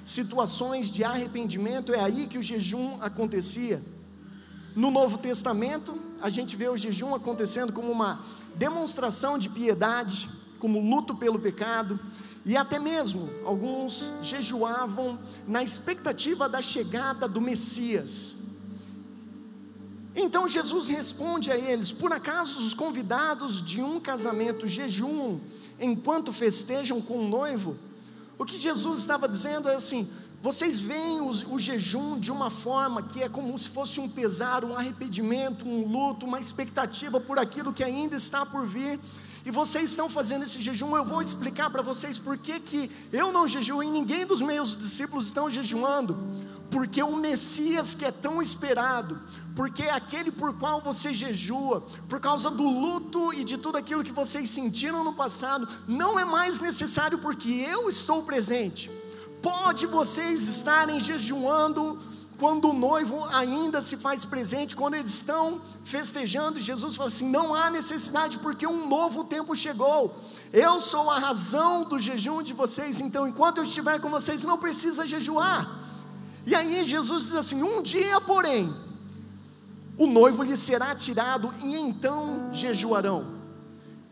situações 0.05 0.89
de 0.89 1.03
arrependimento, 1.03 1.93
é 1.93 1.99
aí 1.99 2.25
que 2.25 2.37
o 2.37 2.43
jejum 2.43 3.01
acontecia. 3.01 3.81
No 4.75 4.89
Novo 4.89 5.17
Testamento, 5.17 5.99
a 6.21 6.29
gente 6.29 6.55
vê 6.55 6.69
o 6.69 6.77
jejum 6.77 7.13
acontecendo 7.13 7.73
como 7.73 7.91
uma 7.91 8.21
demonstração 8.55 9.37
de 9.37 9.49
piedade, 9.49 10.29
como 10.57 10.79
luto 10.79 11.15
pelo 11.15 11.37
pecado, 11.37 11.99
e 12.45 12.55
até 12.55 12.79
mesmo 12.79 13.29
alguns 13.43 14.13
jejuavam 14.21 15.19
na 15.45 15.61
expectativa 15.61 16.47
da 16.47 16.61
chegada 16.61 17.27
do 17.27 17.41
Messias. 17.41 18.42
Então 20.15 20.47
Jesus 20.47 20.89
responde 20.89 21.51
a 21.51 21.57
eles: 21.57 21.91
Por 21.91 22.11
acaso 22.13 22.59
os 22.59 22.73
convidados 22.73 23.61
de 23.61 23.81
um 23.81 23.99
casamento 23.99 24.67
jejuam 24.67 25.41
enquanto 25.79 26.31
festejam 26.31 27.01
com 27.01 27.19
o 27.19 27.27
noivo? 27.27 27.77
O 28.37 28.45
que 28.45 28.57
Jesus 28.57 28.99
estava 28.99 29.27
dizendo 29.27 29.69
é 29.69 29.75
assim: 29.75 30.07
vocês 30.43 30.77
veem 30.77 31.21
o, 31.21 31.29
o, 31.29 31.57
jejum 31.57 32.19
de 32.19 32.29
uma 32.29 32.49
forma 32.49 33.01
que 33.01 33.23
é 33.23 33.29
como 33.29 33.57
se 33.57 33.69
fosse 33.69 34.01
um 34.01 34.09
pesar, 34.09 34.65
um 34.65 34.75
arrependimento, 34.75 35.65
um 35.65 35.87
luto, 35.87 36.25
uma 36.25 36.37
expectativa 36.37 37.17
por 37.19 37.39
aquilo 37.39 37.71
que 37.71 37.81
ainda 37.81 38.17
está 38.17 38.45
por 38.45 38.65
vir. 38.65 38.99
E 39.45 39.51
vocês 39.51 39.89
estão 39.89 40.09
fazendo 40.09 40.43
esse 40.43 40.61
jejum, 40.61 40.95
eu 40.97 41.03
vou 41.05 41.21
explicar 41.21 41.69
para 41.69 41.81
vocês 41.81 42.19
por 42.19 42.37
que, 42.37 42.89
eu 43.11 43.31
não 43.31 43.47
jejuo 43.47 43.81
e 43.83 43.89
ninguém 43.89 44.25
dos 44.25 44.41
meus 44.41 44.75
discípulos 44.75 45.27
estão 45.27 45.49
jejuando. 45.49 46.17
Porque 46.73 47.03
o 47.03 47.15
Messias 47.15 47.93
que 47.93 48.03
é 48.03 48.11
tão 48.11 48.41
esperado, 48.41 49.21
porque 49.55 49.83
é 49.83 49.93
aquele 49.93 50.31
por 50.31 50.57
qual 50.57 50.81
você 50.81 51.13
jejua, 51.13 51.85
por 52.09 52.19
causa 52.19 52.49
do 52.49 52.67
luto 52.67 53.31
e 53.31 53.43
de 53.43 53.59
tudo 53.59 53.77
aquilo 53.77 54.03
que 54.03 54.11
vocês 54.11 54.49
sentiram 54.49 55.03
no 55.03 55.13
passado, 55.13 55.67
não 55.87 56.19
é 56.19 56.25
mais 56.25 56.59
necessário 56.59 57.19
porque 57.19 57.47
eu 57.47 57.91
estou 57.91 58.23
presente. 58.23 58.89
Pode 59.39 59.85
vocês 59.85 60.47
estarem 60.47 60.99
jejuando 60.99 61.99
quando 62.39 62.71
o 62.71 62.73
noivo 62.73 63.23
ainda 63.25 63.79
se 63.79 63.95
faz 63.95 64.25
presente, 64.25 64.75
quando 64.75 64.95
eles 64.95 65.13
estão 65.13 65.61
festejando, 65.83 66.59
Jesus 66.59 66.95
fala 66.95 67.09
assim: 67.09 67.29
não 67.29 67.53
há 67.53 67.69
necessidade, 67.69 68.39
porque 68.39 68.65
um 68.65 68.89
novo 68.89 69.23
tempo 69.23 69.55
chegou. 69.55 70.17
Eu 70.51 70.81
sou 70.81 71.11
a 71.11 71.19
razão 71.19 71.83
do 71.83 71.99
jejum 71.99 72.41
de 72.41 72.53
vocês, 72.53 72.99
então 72.99 73.27
enquanto 73.27 73.59
eu 73.59 73.63
estiver 73.63 74.01
com 74.01 74.09
vocês, 74.09 74.43
não 74.43 74.57
precisa 74.57 75.05
jejuar. 75.05 75.82
E 76.45 76.53
aí 76.55 76.83
Jesus 76.85 77.23
diz 77.25 77.33
assim: 77.33 77.61
um 77.63 77.81
dia, 77.81 78.19
porém, 78.21 78.73
o 79.97 80.05
noivo 80.05 80.43
lhe 80.43 80.55
será 80.55 80.95
tirado 80.95 81.53
e 81.63 81.75
então 81.75 82.49
jejuarão. 82.51 83.41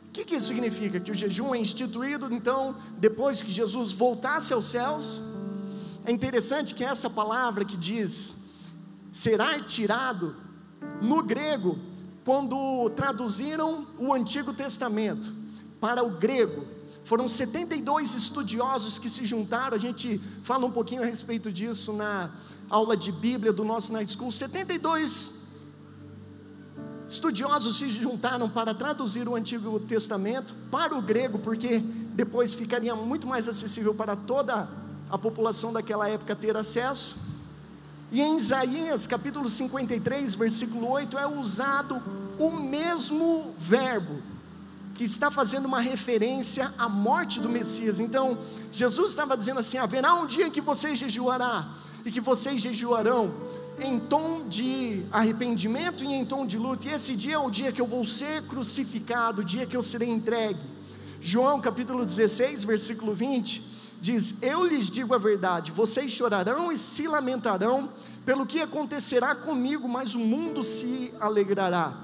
O 0.07 0.11
que, 0.11 0.25
que 0.25 0.35
isso 0.35 0.47
significa? 0.47 0.99
Que 0.99 1.11
o 1.11 1.15
jejum 1.15 1.55
é 1.55 1.57
instituído 1.57 2.27
então 2.33 2.75
depois 2.97 3.41
que 3.41 3.49
Jesus 3.49 3.91
voltasse 3.91 4.53
aos 4.53 4.65
céus 4.65 5.21
é 6.03 6.11
interessante 6.11 6.73
que 6.73 6.83
essa 6.83 7.09
palavra 7.09 7.63
que 7.63 7.77
diz 7.77 8.35
será 9.11 9.59
tirado, 9.59 10.35
no 11.01 11.21
grego, 11.21 11.77
quando 12.25 12.89
traduziram 12.91 13.85
o 13.99 14.13
Antigo 14.13 14.53
Testamento 14.53 15.33
para 15.79 16.03
o 16.03 16.11
grego, 16.11 16.65
foram 17.03 17.27
72 17.27 18.13
estudiosos 18.13 18.99
que 18.99 19.09
se 19.09 19.25
juntaram, 19.25 19.75
a 19.75 19.79
gente 19.79 20.19
fala 20.43 20.65
um 20.65 20.71
pouquinho 20.71 21.01
a 21.01 21.05
respeito 21.05 21.51
disso 21.51 21.91
na 21.91 22.31
aula 22.69 22.95
de 22.95 23.11
Bíblia 23.11 23.51
do 23.51 23.63
nosso 23.63 23.91
Night 23.91 24.11
School. 24.15 24.31
72 24.31 25.33
estudiosos 27.07 27.77
se 27.77 27.89
juntaram 27.89 28.49
para 28.49 28.73
traduzir 28.73 29.27
o 29.27 29.35
Antigo 29.35 29.79
Testamento 29.79 30.55
para 30.69 30.95
o 30.95 31.01
grego, 31.01 31.39
porque 31.39 31.79
depois 31.79 32.53
ficaria 32.53 32.95
muito 32.95 33.27
mais 33.27 33.47
acessível 33.49 33.93
para 33.93 34.15
toda 34.15 34.69
a 35.09 35.17
população 35.17 35.73
daquela 35.73 36.07
época 36.07 36.35
ter 36.35 36.55
acesso. 36.55 37.17
E 38.11 38.21
em 38.21 38.37
Isaías 38.37 39.07
capítulo 39.07 39.49
53, 39.49 40.35
versículo 40.35 40.89
8, 40.89 41.17
é 41.17 41.27
usado 41.27 42.01
o 42.37 42.51
mesmo 42.51 43.53
verbo 43.57 44.30
que 44.93 45.03
está 45.03 45.31
fazendo 45.31 45.65
uma 45.65 45.79
referência 45.79 46.73
à 46.77 46.87
morte 46.87 47.39
do 47.39 47.49
Messias. 47.49 47.99
Então, 47.99 48.37
Jesus 48.71 49.11
estava 49.11 49.37
dizendo 49.37 49.59
assim: 49.59 49.77
haverá 49.77 50.13
um 50.15 50.25
dia 50.25 50.49
que 50.49 50.61
vocês 50.61 50.97
jejuará 50.97 51.69
e 52.05 52.11
que 52.11 52.21
vocês 52.21 52.61
jejuarão 52.61 53.33
em 53.79 53.99
tom 53.99 54.47
de 54.47 55.03
arrependimento 55.11 56.03
e 56.03 56.07
em 56.07 56.25
tom 56.25 56.45
de 56.45 56.57
luto. 56.57 56.87
E 56.87 56.91
esse 56.91 57.15
dia 57.15 57.35
é 57.35 57.39
o 57.39 57.49
dia 57.49 57.71
que 57.71 57.81
eu 57.81 57.87
vou 57.87 58.03
ser 58.05 58.43
crucificado, 58.43 59.41
o 59.41 59.45
dia 59.45 59.65
que 59.65 59.75
eu 59.75 59.81
serei 59.81 60.09
entregue. 60.09 60.59
João 61.19 61.61
capítulo 61.61 62.05
16, 62.05 62.63
versículo 62.63 63.13
20 63.13 63.71
diz: 64.01 64.35
Eu 64.41 64.65
lhes 64.65 64.89
digo 64.89 65.13
a 65.13 65.19
verdade, 65.19 65.71
vocês 65.71 66.11
chorarão 66.11 66.71
e 66.71 66.77
se 66.77 67.07
lamentarão 67.07 67.89
pelo 68.25 68.45
que 68.45 68.59
acontecerá 68.59 69.35
comigo, 69.35 69.87
mas 69.87 70.15
o 70.15 70.19
mundo 70.19 70.63
se 70.63 71.13
alegrará. 71.19 71.95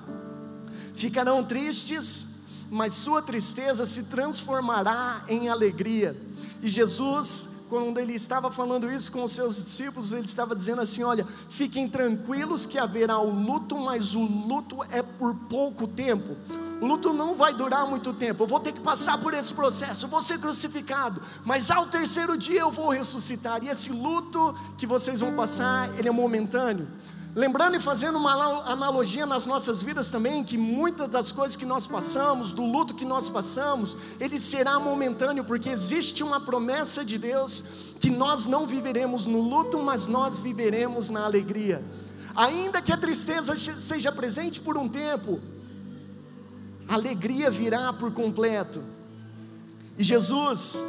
Ficarão 0.94 1.44
tristes, 1.44 2.27
mas 2.70 2.96
sua 2.96 3.22
tristeza 3.22 3.86
se 3.86 4.04
transformará 4.04 5.24
em 5.28 5.50
alegria. 5.50 6.20
E 6.62 6.68
Jesus, 6.68 7.50
quando 7.70 8.00
ele 8.00 8.14
estava 8.14 8.52
falando 8.52 8.92
isso 8.92 9.12
com 9.12 9.24
os 9.24 9.32
seus 9.32 9.64
discípulos, 9.64 10.14
ele 10.14 10.26
estava 10.26 10.56
dizendo 10.56 10.82
assim: 10.82 11.04
Olha, 11.04 11.26
fiquem 11.50 11.88
tranquilos 11.88 12.66
que 12.66 12.78
haverá 12.78 13.20
o 13.20 13.30
luto, 13.30 13.78
mas 13.78 14.16
o 14.16 14.24
luto 14.24 14.84
é 14.90 15.02
por 15.02 15.36
pouco 15.36 15.88
tempo 15.88 16.36
o 16.80 16.86
luto 16.86 17.12
não 17.14 17.34
vai 17.34 17.54
durar 17.54 17.88
muito 17.88 18.14
tempo. 18.14 18.44
Eu 18.44 18.48
vou 18.48 18.60
ter 18.60 18.72
que 18.72 18.80
passar 18.80 19.18
por 19.18 19.34
esse 19.34 19.54
processo. 19.54 20.06
Eu 20.06 20.10
vou 20.10 20.22
ser 20.22 20.40
crucificado. 20.40 21.22
Mas 21.44 21.72
ao 21.72 21.88
terceiro 21.88 22.38
dia 22.38 22.62
eu 22.62 22.72
vou 22.72 22.90
ressuscitar. 22.90 23.64
E 23.64 23.70
esse 23.70 23.92
luto 23.92 24.56
que 24.78 24.86
vocês 24.86 25.20
vão 25.20 25.34
passar, 25.34 25.90
ele 25.98 26.08
é 26.08 26.12
momentâneo. 26.12 26.88
Lembrando 27.38 27.78
e 27.78 27.80
fazendo 27.80 28.18
uma 28.18 28.34
analogia 28.64 29.24
nas 29.24 29.46
nossas 29.46 29.80
vidas 29.80 30.10
também, 30.10 30.44
que 30.44 30.58
muitas 30.58 31.08
das 31.08 31.32
coisas 31.32 31.56
que 31.56 31.68
nós 31.68 31.86
passamos, 31.86 32.52
do 32.52 32.66
luto 32.66 32.96
que 32.96 33.06
nós 33.06 33.30
passamos, 33.30 33.96
ele 34.20 34.40
será 34.40 34.80
momentâneo, 34.80 35.44
porque 35.44 35.70
existe 35.70 36.24
uma 36.24 36.40
promessa 36.40 37.06
de 37.06 37.16
Deus 37.20 37.64
que 38.00 38.10
nós 38.10 38.48
não 38.48 38.66
viveremos 38.66 39.28
no 39.28 39.40
luto, 39.40 39.78
mas 39.78 40.08
nós 40.08 40.40
viveremos 40.40 41.12
na 41.12 41.26
alegria. 41.26 41.86
Ainda 42.36 42.82
que 42.82 42.92
a 42.92 42.98
tristeza 42.98 43.56
seja 43.56 44.12
presente 44.12 44.60
por 44.60 44.76
um 44.76 44.90
tempo, 44.90 45.40
a 46.88 46.96
alegria 46.96 47.52
virá 47.52 47.94
por 47.94 48.12
completo. 48.12 48.82
E 49.96 50.04
Jesus, 50.04 50.84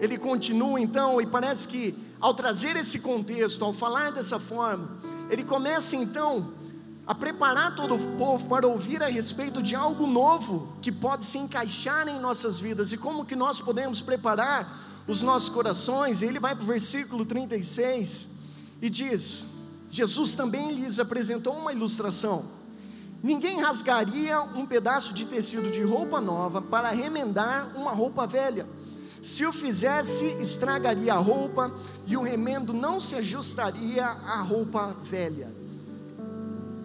ele 0.00 0.18
continua 0.18 0.80
então, 0.80 1.20
e 1.20 1.26
parece 1.26 1.68
que 1.68 1.96
ao 2.20 2.34
trazer 2.34 2.74
esse 2.74 2.98
contexto, 2.98 3.64
ao 3.64 3.72
falar 3.72 4.10
dessa 4.10 4.40
forma, 4.40 4.98
ele 5.30 5.44
começa 5.44 5.96
então 5.96 6.52
a 7.06 7.14
preparar 7.14 7.74
todo 7.74 7.94
o 7.94 8.16
povo 8.18 8.46
para 8.46 8.66
ouvir 8.66 9.02
a 9.02 9.08
respeito 9.08 9.62
de 9.62 9.74
algo 9.74 10.06
novo 10.06 10.74
que 10.82 10.92
pode 10.92 11.24
se 11.24 11.38
encaixar 11.38 12.06
em 12.06 12.20
nossas 12.20 12.60
vidas 12.60 12.92
e 12.92 12.98
como 12.98 13.24
que 13.24 13.34
nós 13.34 13.60
podemos 13.60 14.00
preparar 14.00 15.02
os 15.06 15.22
nossos 15.22 15.48
corações. 15.48 16.20
Ele 16.20 16.38
vai 16.38 16.54
para 16.54 16.64
o 16.64 16.66
versículo 16.66 17.24
36 17.24 18.28
e 18.82 18.90
diz: 18.90 19.46
Jesus 19.90 20.34
também 20.34 20.72
lhes 20.72 20.98
apresentou 20.98 21.54
uma 21.54 21.72
ilustração. 21.72 22.44
Ninguém 23.22 23.60
rasgaria 23.60 24.40
um 24.42 24.66
pedaço 24.66 25.12
de 25.12 25.24
tecido 25.24 25.70
de 25.70 25.82
roupa 25.82 26.20
nova 26.20 26.62
para 26.62 26.90
remendar 26.90 27.74
uma 27.74 27.90
roupa 27.90 28.26
velha. 28.26 28.66
Se 29.22 29.44
o 29.44 29.52
fizesse, 29.52 30.24
estragaria 30.40 31.14
a 31.14 31.18
roupa 31.18 31.74
e 32.06 32.16
o 32.16 32.22
remendo 32.22 32.72
não 32.72 33.00
se 33.00 33.16
ajustaria 33.16 34.04
à 34.04 34.40
roupa 34.40 34.96
velha. 35.02 35.52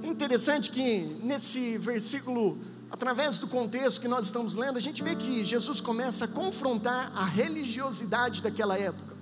É 0.01 0.07
interessante 0.07 0.69
que 0.69 1.19
nesse 1.23 1.77
versículo, 1.77 2.57
através 2.91 3.39
do 3.39 3.47
contexto 3.47 4.01
que 4.01 4.07
nós 4.07 4.25
estamos 4.25 4.55
lendo, 4.55 4.77
a 4.77 4.81
gente 4.81 5.03
vê 5.03 5.15
que 5.15 5.45
Jesus 5.45 5.79
começa 5.79 6.25
a 6.25 6.27
confrontar 6.27 7.11
a 7.15 7.25
religiosidade 7.25 8.41
daquela 8.41 8.77
época. 8.77 9.13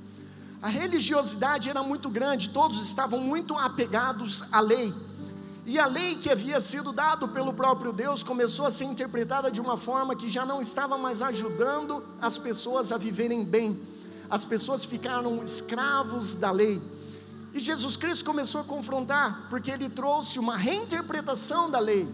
A 0.62 0.70
religiosidade 0.70 1.70
era 1.70 1.82
muito 1.82 2.10
grande, 2.10 2.50
todos 2.50 2.82
estavam 2.82 3.20
muito 3.20 3.58
apegados 3.58 4.44
à 4.52 4.60
lei. 4.60 4.94
E 5.66 5.78
a 5.78 5.86
lei 5.86 6.16
que 6.16 6.30
havia 6.30 6.60
sido 6.60 6.92
dada 6.92 7.28
pelo 7.28 7.54
próprio 7.54 7.94
Deus 7.94 8.24
começou 8.24 8.66
a 8.66 8.72
ser 8.72 8.86
interpretada 8.86 9.52
de 9.52 9.62
uma 9.62 9.78
forma 9.78 10.16
que 10.16 10.28
já 10.28 10.44
não 10.44 10.60
estava 10.60 10.98
mais 10.98 11.22
ajudando 11.22 12.04
as 12.20 12.38
pessoas 12.38 12.92
a 12.92 12.98
viverem 12.98 13.46
bem. 13.46 13.80
As 14.30 14.44
pessoas 14.44 14.84
ficaram 14.84 15.44
escravos 15.44 16.34
da 16.34 16.50
lei. 16.50 16.82
E 17.54 17.60
Jesus 17.60 17.96
Cristo 17.96 18.26
começou 18.26 18.62
a 18.62 18.64
confrontar, 18.64 19.48
porque 19.50 19.70
ele 19.70 19.90
trouxe 19.90 20.40
uma 20.40 20.58
reinterpretação 20.58 21.70
da 21.70 21.80
lei. 21.80 22.08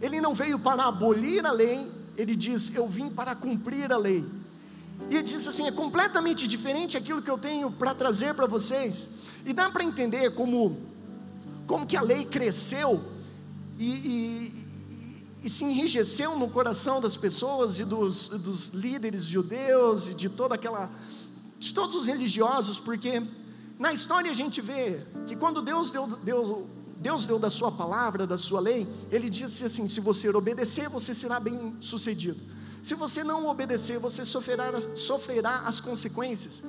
Ele 0.00 0.20
não 0.20 0.34
veio 0.34 0.58
para 0.58 0.84
abolir 0.84 1.44
a 1.44 1.50
lei, 1.50 1.90
ele 2.16 2.36
diz: 2.36 2.72
Eu 2.74 2.86
vim 2.86 3.10
para 3.10 3.34
cumprir 3.34 3.90
a 3.92 3.96
lei. 3.96 4.24
E 5.10 5.14
ele 5.14 5.22
disse 5.22 5.48
assim: 5.48 5.66
é 5.66 5.72
completamente 5.72 6.46
diferente 6.46 6.96
aquilo 6.96 7.22
que 7.22 7.30
eu 7.30 7.38
tenho 7.38 7.70
para 7.70 7.94
trazer 7.94 8.34
para 8.34 8.46
vocês. 8.46 9.08
E 9.44 9.52
dá 9.52 9.70
para 9.70 9.82
entender 9.82 10.34
como 10.34 10.76
como 11.66 11.86
que 11.86 11.96
a 11.96 12.02
lei 12.02 12.24
cresceu 12.24 13.02
e, 13.78 13.90
e, 13.90 14.54
e, 15.44 15.50
se 15.50 15.64
enrijeceu 15.64 16.38
no 16.38 16.48
coração 16.48 17.00
das 17.00 17.16
pessoas 17.16 17.78
e 17.78 17.84
dos, 17.84 18.28
dos 18.28 18.68
líderes 18.68 19.24
judeus 19.24 20.08
e 20.08 20.14
de 20.14 20.28
toda 20.28 20.54
aquela 20.54 20.90
de 21.58 21.72
todos 21.72 21.96
os 21.96 22.06
religiosos, 22.06 22.78
porque 22.78 23.22
na 23.78 23.92
história 23.92 24.30
a 24.30 24.34
gente 24.34 24.60
vê 24.60 25.00
que 25.26 25.34
quando 25.34 25.62
Deus 25.62 25.90
deu, 25.90 26.06
Deus, 26.06 26.54
Deus 26.98 27.24
deu 27.24 27.38
da 27.38 27.50
sua 27.50 27.72
palavra, 27.72 28.26
da 28.26 28.38
sua 28.38 28.60
lei, 28.60 28.86
ele 29.10 29.28
disse 29.28 29.64
assim: 29.64 29.88
se 29.88 30.00
você 30.00 30.28
obedecer, 30.28 30.88
você 30.88 31.14
será 31.14 31.40
bem 31.40 31.76
sucedido. 31.80 32.40
Se 32.82 32.94
você 32.94 33.24
não 33.24 33.46
obedecer, 33.46 33.98
você 33.98 34.24
sofrerá, 34.24 34.70
sofrerá 34.94 35.60
as 35.66 35.80
consequências. 35.80 36.62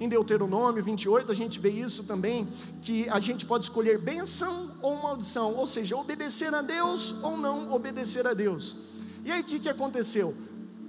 Em 0.00 0.08
Deuteronômio 0.08 0.82
28, 0.82 1.30
a 1.30 1.34
gente 1.34 1.60
vê 1.60 1.68
isso 1.68 2.04
também, 2.04 2.48
que 2.80 3.06
a 3.10 3.20
gente 3.20 3.44
pode 3.44 3.64
escolher 3.64 3.98
bênção 3.98 4.74
ou 4.80 4.96
maldição, 4.96 5.54
ou 5.54 5.66
seja, 5.66 5.94
obedecer 5.94 6.54
a 6.54 6.62
Deus 6.62 7.14
ou 7.22 7.36
não 7.36 7.70
obedecer 7.70 8.26
a 8.26 8.32
Deus. 8.32 8.78
E 9.22 9.30
aí 9.30 9.42
o 9.42 9.44
que, 9.44 9.58
que 9.58 9.68
aconteceu? 9.68 10.34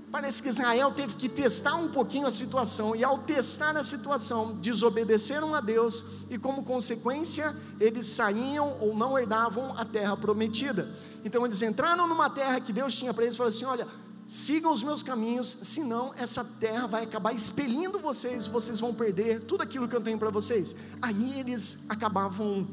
Parece 0.09 0.41
que 0.41 0.47
Israel 0.47 0.91
teve 0.93 1.15
que 1.17 1.27
testar 1.27 1.75
um 1.75 1.89
pouquinho 1.89 2.25
a 2.25 2.31
situação, 2.31 2.95
e 2.95 3.03
ao 3.03 3.17
testar 3.17 3.75
a 3.75 3.83
situação, 3.83 4.55
desobedeceram 4.55 5.53
a 5.55 5.59
Deus, 5.59 6.05
e 6.29 6.37
como 6.37 6.63
consequência, 6.63 7.53
eles 7.81 8.05
saíam 8.05 8.77
ou 8.79 8.95
não 8.95 9.19
herdavam 9.19 9.77
a 9.77 9.83
terra 9.83 10.15
prometida. 10.15 10.89
Então 11.25 11.45
eles 11.45 11.61
entraram 11.61 12.07
numa 12.07 12.29
terra 12.29 12.61
que 12.61 12.71
Deus 12.71 12.95
tinha 12.95 13.13
para 13.13 13.23
eles 13.23 13.35
e 13.35 13.37
falaram 13.37 13.55
assim: 13.55 13.65
olha, 13.65 13.87
sigam 14.31 14.71
os 14.71 14.81
meus 14.81 15.03
caminhos, 15.03 15.57
senão 15.61 16.13
essa 16.17 16.41
terra 16.41 16.87
vai 16.87 17.03
acabar 17.03 17.33
expelindo 17.33 17.99
vocês, 17.99 18.47
vocês 18.47 18.79
vão 18.79 18.93
perder 18.93 19.43
tudo 19.43 19.61
aquilo 19.61 19.89
que 19.89 19.95
eu 19.95 19.99
tenho 19.99 20.17
para 20.17 20.29
vocês. 20.29 20.73
Aí 21.01 21.37
eles 21.37 21.79
acabavam 21.89 22.65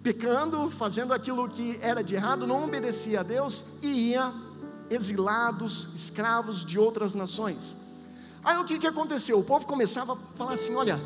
pecando, 0.00 0.70
fazendo 0.70 1.12
aquilo 1.12 1.48
que 1.48 1.76
era 1.82 2.04
de 2.04 2.14
errado, 2.14 2.46
não 2.46 2.62
obedecia 2.62 3.18
a 3.18 3.22
Deus 3.24 3.64
e 3.82 4.10
ia 4.10 4.32
exilados, 4.88 5.88
escravos 5.92 6.64
de 6.64 6.78
outras 6.78 7.14
nações. 7.14 7.76
Aí 8.44 8.56
o 8.58 8.64
que, 8.64 8.78
que 8.78 8.86
aconteceu? 8.86 9.40
O 9.40 9.44
povo 9.44 9.66
começava 9.66 10.12
a 10.12 10.16
falar 10.36 10.52
assim: 10.52 10.76
olha, 10.76 11.00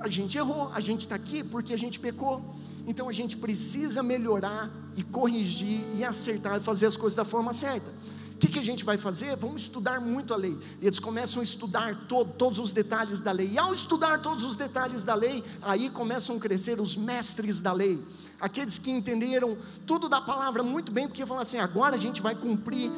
a 0.00 0.08
gente 0.08 0.36
errou, 0.36 0.72
a 0.74 0.80
gente 0.80 1.02
está 1.02 1.14
aqui 1.14 1.44
porque 1.44 1.72
a 1.72 1.78
gente 1.78 2.00
pecou. 2.00 2.42
Então 2.84 3.08
a 3.08 3.12
gente 3.12 3.36
precisa 3.36 4.02
melhorar 4.02 4.68
e 4.96 5.04
corrigir 5.04 5.84
e 5.94 6.02
acertar 6.02 6.56
e 6.56 6.60
fazer 6.60 6.86
as 6.86 6.96
coisas 6.96 7.14
da 7.14 7.24
forma 7.24 7.52
certa 7.52 7.92
que, 8.40 8.48
que 8.48 8.58
a 8.58 8.62
gente 8.62 8.84
vai 8.84 8.96
fazer? 8.96 9.36
Vamos 9.36 9.62
estudar 9.62 10.00
muito 10.00 10.32
a 10.32 10.36
lei. 10.36 10.58
E 10.80 10.86
eles 10.86 10.98
começam 10.98 11.40
a 11.40 11.44
estudar 11.44 12.06
todos 12.08 12.58
os 12.58 12.72
detalhes 12.72 13.20
da 13.20 13.30
lei. 13.30 13.50
E 13.52 13.58
ao 13.58 13.74
estudar 13.74 14.22
todos 14.22 14.42
os 14.44 14.56
detalhes 14.56 15.04
da 15.04 15.14
lei, 15.14 15.44
aí 15.60 15.90
começam 15.90 16.36
a 16.36 16.40
crescer 16.40 16.80
os 16.80 16.96
mestres 16.96 17.60
da 17.60 17.72
lei. 17.72 18.02
Aqueles 18.40 18.78
que 18.78 18.90
entenderam 18.90 19.58
tudo 19.86 20.08
da 20.08 20.22
palavra 20.22 20.62
muito 20.62 20.90
bem, 20.90 21.06
porque 21.06 21.26
falam 21.26 21.42
assim: 21.42 21.58
agora 21.58 21.96
a 21.96 21.98
gente 21.98 22.22
vai 22.22 22.34
cumprir 22.34 22.90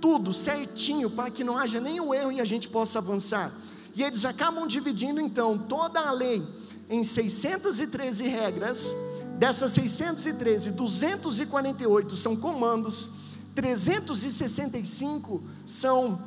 tudo 0.00 0.32
certinho 0.32 1.08
para 1.08 1.30
que 1.30 1.44
não 1.44 1.56
haja 1.56 1.80
nenhum 1.80 2.12
erro 2.12 2.32
e 2.32 2.40
a 2.40 2.44
gente 2.44 2.68
possa 2.68 2.98
avançar. 2.98 3.52
E 3.94 4.02
eles 4.02 4.24
acabam 4.24 4.66
dividindo 4.66 5.20
então 5.20 5.56
toda 5.56 6.00
a 6.00 6.10
lei 6.10 6.44
em 6.90 7.04
613 7.04 8.26
regras. 8.26 8.94
Dessas 9.38 9.70
613, 9.70 10.72
248 10.72 12.16
são 12.16 12.34
comandos 12.34 13.17
365 13.58 15.42
são 15.66 16.22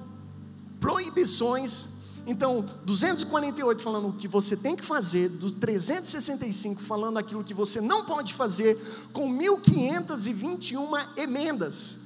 proibições. 0.81 1.87
Então, 2.27 2.65
248 2.83 3.81
falando 3.81 4.09
o 4.09 4.13
que 4.13 4.27
você 4.27 4.57
tem 4.57 4.75
que 4.75 4.83
fazer, 4.83 5.29
do 5.29 5.49
365 5.49 6.81
falando 6.81 7.17
aquilo 7.17 7.41
que 7.41 7.53
você 7.53 7.79
não 7.79 8.03
pode 8.03 8.33
fazer, 8.33 8.77
com 9.13 9.29
1521 9.29 10.89
emendas. 11.15 12.00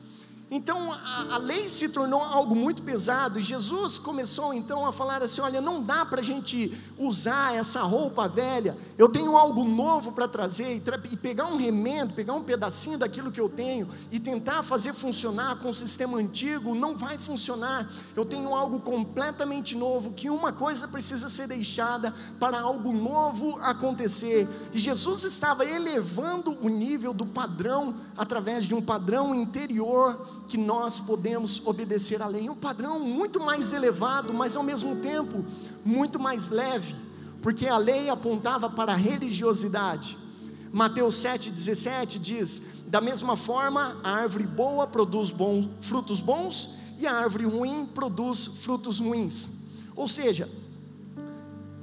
Então 0.55 0.93
a, 0.93 1.35
a, 1.35 1.37
lei 1.37 1.67
se 1.67 1.89
tornou 1.89 2.23
algo 2.23 2.55
muito 2.55 2.81
pesado, 2.81 3.37
e 3.37 3.43
Jesus 3.43 3.99
começou 3.99 4.53
então 4.53 4.85
a 4.85 4.93
falar 4.93 5.21
assim: 5.21 5.41
olha, 5.41 5.59
não 5.59 5.83
dá 5.83 6.05
para 6.05 6.21
a 6.21 6.23
gente 6.23 6.71
usar 6.97 7.53
essa 7.53 7.81
roupa 7.81 8.25
velha, 8.25 8.77
eu 8.97 9.09
tenho 9.09 9.35
algo 9.35 9.65
novo 9.65 10.13
para 10.13 10.29
trazer, 10.29 10.77
e, 10.77 11.13
e, 11.13 11.17
pegar 11.17 11.47
um 11.47 11.57
remendo, 11.57 12.13
pegar 12.13 12.33
um 12.35 12.41
pedacinho 12.41 12.97
daquilo 12.97 13.33
que 13.33 13.41
eu 13.41 13.49
tenho, 13.49 13.89
e 14.09 14.17
tentar 14.17 14.63
fazer 14.63 14.93
funcionar 14.93 15.57
com 15.57 15.67
o 15.67 15.73
sistema 15.73 16.17
antigo, 16.19 16.73
não 16.73 16.95
vai 16.95 17.17
funcionar. 17.17 17.91
Eu 18.15 18.23
tenho 18.23 18.55
algo 18.55 18.79
completamente 18.79 19.75
novo, 19.75 20.13
que 20.13 20.29
uma 20.29 20.53
coisa 20.53 20.87
precisa 20.87 21.27
ser 21.27 21.47
deixada 21.47 22.13
para 22.39 22.61
algo 22.61 22.93
novo 22.93 23.59
acontecer. 23.61 24.47
E 24.71 24.79
Jesus 24.79 25.25
estava 25.25 25.65
elevando 25.65 26.57
o 26.61 26.69
nível 26.69 27.13
do 27.13 27.25
padrão 27.25 27.95
através 28.15 28.63
de 28.63 28.73
um 28.73 28.81
padrão 28.81 29.35
interior 29.35 30.44
que 30.47 30.57
nós 30.57 30.99
podemos 30.99 31.61
obedecer 31.65 32.21
à 32.21 32.27
lei. 32.27 32.49
Um 32.49 32.55
padrão 32.55 32.99
muito 32.99 33.39
mais 33.39 33.73
elevado, 33.73 34.33
mas 34.33 34.55
ao 34.55 34.63
mesmo 34.63 34.97
tempo 34.97 35.45
muito 35.83 36.19
mais 36.19 36.49
leve, 36.49 36.95
porque 37.41 37.67
a 37.67 37.77
lei 37.77 38.09
apontava 38.09 38.69
para 38.69 38.93
a 38.93 38.97
religiosidade. 38.97 40.17
Mateus 40.71 41.15
7,17 41.15 42.19
diz: 42.19 42.61
Da 42.87 42.99
mesma 42.99 43.35
forma, 43.35 43.97
a 44.03 44.11
árvore 44.11 44.45
boa 44.45 44.85
produz 44.85 45.31
bons, 45.31 45.69
frutos 45.81 46.19
bons, 46.19 46.69
e 46.99 47.07
a 47.07 47.13
árvore 47.13 47.45
ruim 47.45 47.85
produz 47.85 48.45
frutos 48.45 48.99
ruins. 48.99 49.49
Ou 49.95 50.07
seja, 50.07 50.49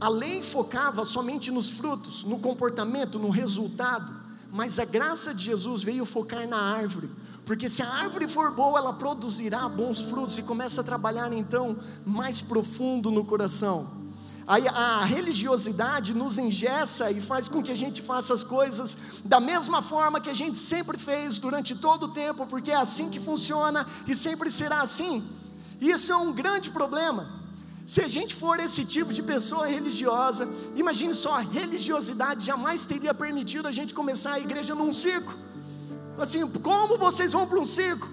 a 0.00 0.08
lei 0.08 0.42
focava 0.42 1.04
somente 1.04 1.50
nos 1.50 1.70
frutos, 1.70 2.24
no 2.24 2.38
comportamento, 2.38 3.18
no 3.18 3.30
resultado, 3.30 4.12
mas 4.50 4.78
a 4.78 4.84
graça 4.84 5.32
de 5.32 5.44
Jesus 5.44 5.82
veio 5.82 6.04
focar 6.04 6.46
na 6.46 6.58
árvore, 6.58 7.08
porque 7.44 7.68
se 7.68 7.82
a 7.82 7.88
árvore 7.88 8.28
for 8.28 8.52
boa, 8.52 8.78
ela 8.78 8.92
produzirá 8.92 9.68
bons 9.68 10.00
frutos 10.00 10.38
e 10.38 10.42
começa 10.42 10.80
a 10.80 10.84
trabalhar 10.84 11.32
então 11.32 11.76
mais 12.04 12.40
profundo 12.40 13.10
no 13.10 13.24
coração. 13.24 14.02
Aí 14.46 14.66
a 14.68 15.04
religiosidade 15.04 16.14
nos 16.14 16.36
engessa 16.38 17.10
e 17.10 17.20
faz 17.20 17.48
com 17.48 17.62
que 17.62 17.70
a 17.70 17.76
gente 17.76 18.02
faça 18.02 18.34
as 18.34 18.42
coisas 18.42 18.96
da 19.24 19.38
mesma 19.38 19.82
forma 19.82 20.20
que 20.20 20.30
a 20.30 20.34
gente 20.34 20.58
sempre 20.58 20.98
fez 20.98 21.38
durante 21.38 21.74
todo 21.74 22.04
o 22.04 22.08
tempo, 22.08 22.46
porque 22.46 22.70
é 22.70 22.76
assim 22.76 23.08
que 23.08 23.20
funciona 23.20 23.86
e 24.06 24.14
sempre 24.14 24.50
será 24.50 24.82
assim. 24.82 25.22
Isso 25.80 26.12
é 26.12 26.16
um 26.16 26.32
grande 26.32 26.70
problema. 26.70 27.40
Se 27.84 28.00
a 28.00 28.08
gente 28.08 28.34
for 28.34 28.60
esse 28.60 28.84
tipo 28.84 29.12
de 29.12 29.22
pessoa 29.22 29.66
religiosa, 29.66 30.48
imagine 30.76 31.14
só, 31.14 31.36
a 31.36 31.40
religiosidade 31.40 32.44
jamais 32.44 32.86
teria 32.86 33.12
permitido 33.12 33.66
a 33.66 33.72
gente 33.72 33.92
começar 33.92 34.34
a 34.34 34.40
igreja 34.40 34.74
num 34.74 34.92
circo. 34.92 35.34
Assim, 36.18 36.46
como 36.46 36.98
vocês 36.98 37.32
vão 37.32 37.46
para 37.46 37.58
um 37.58 37.64
circo? 37.64 38.08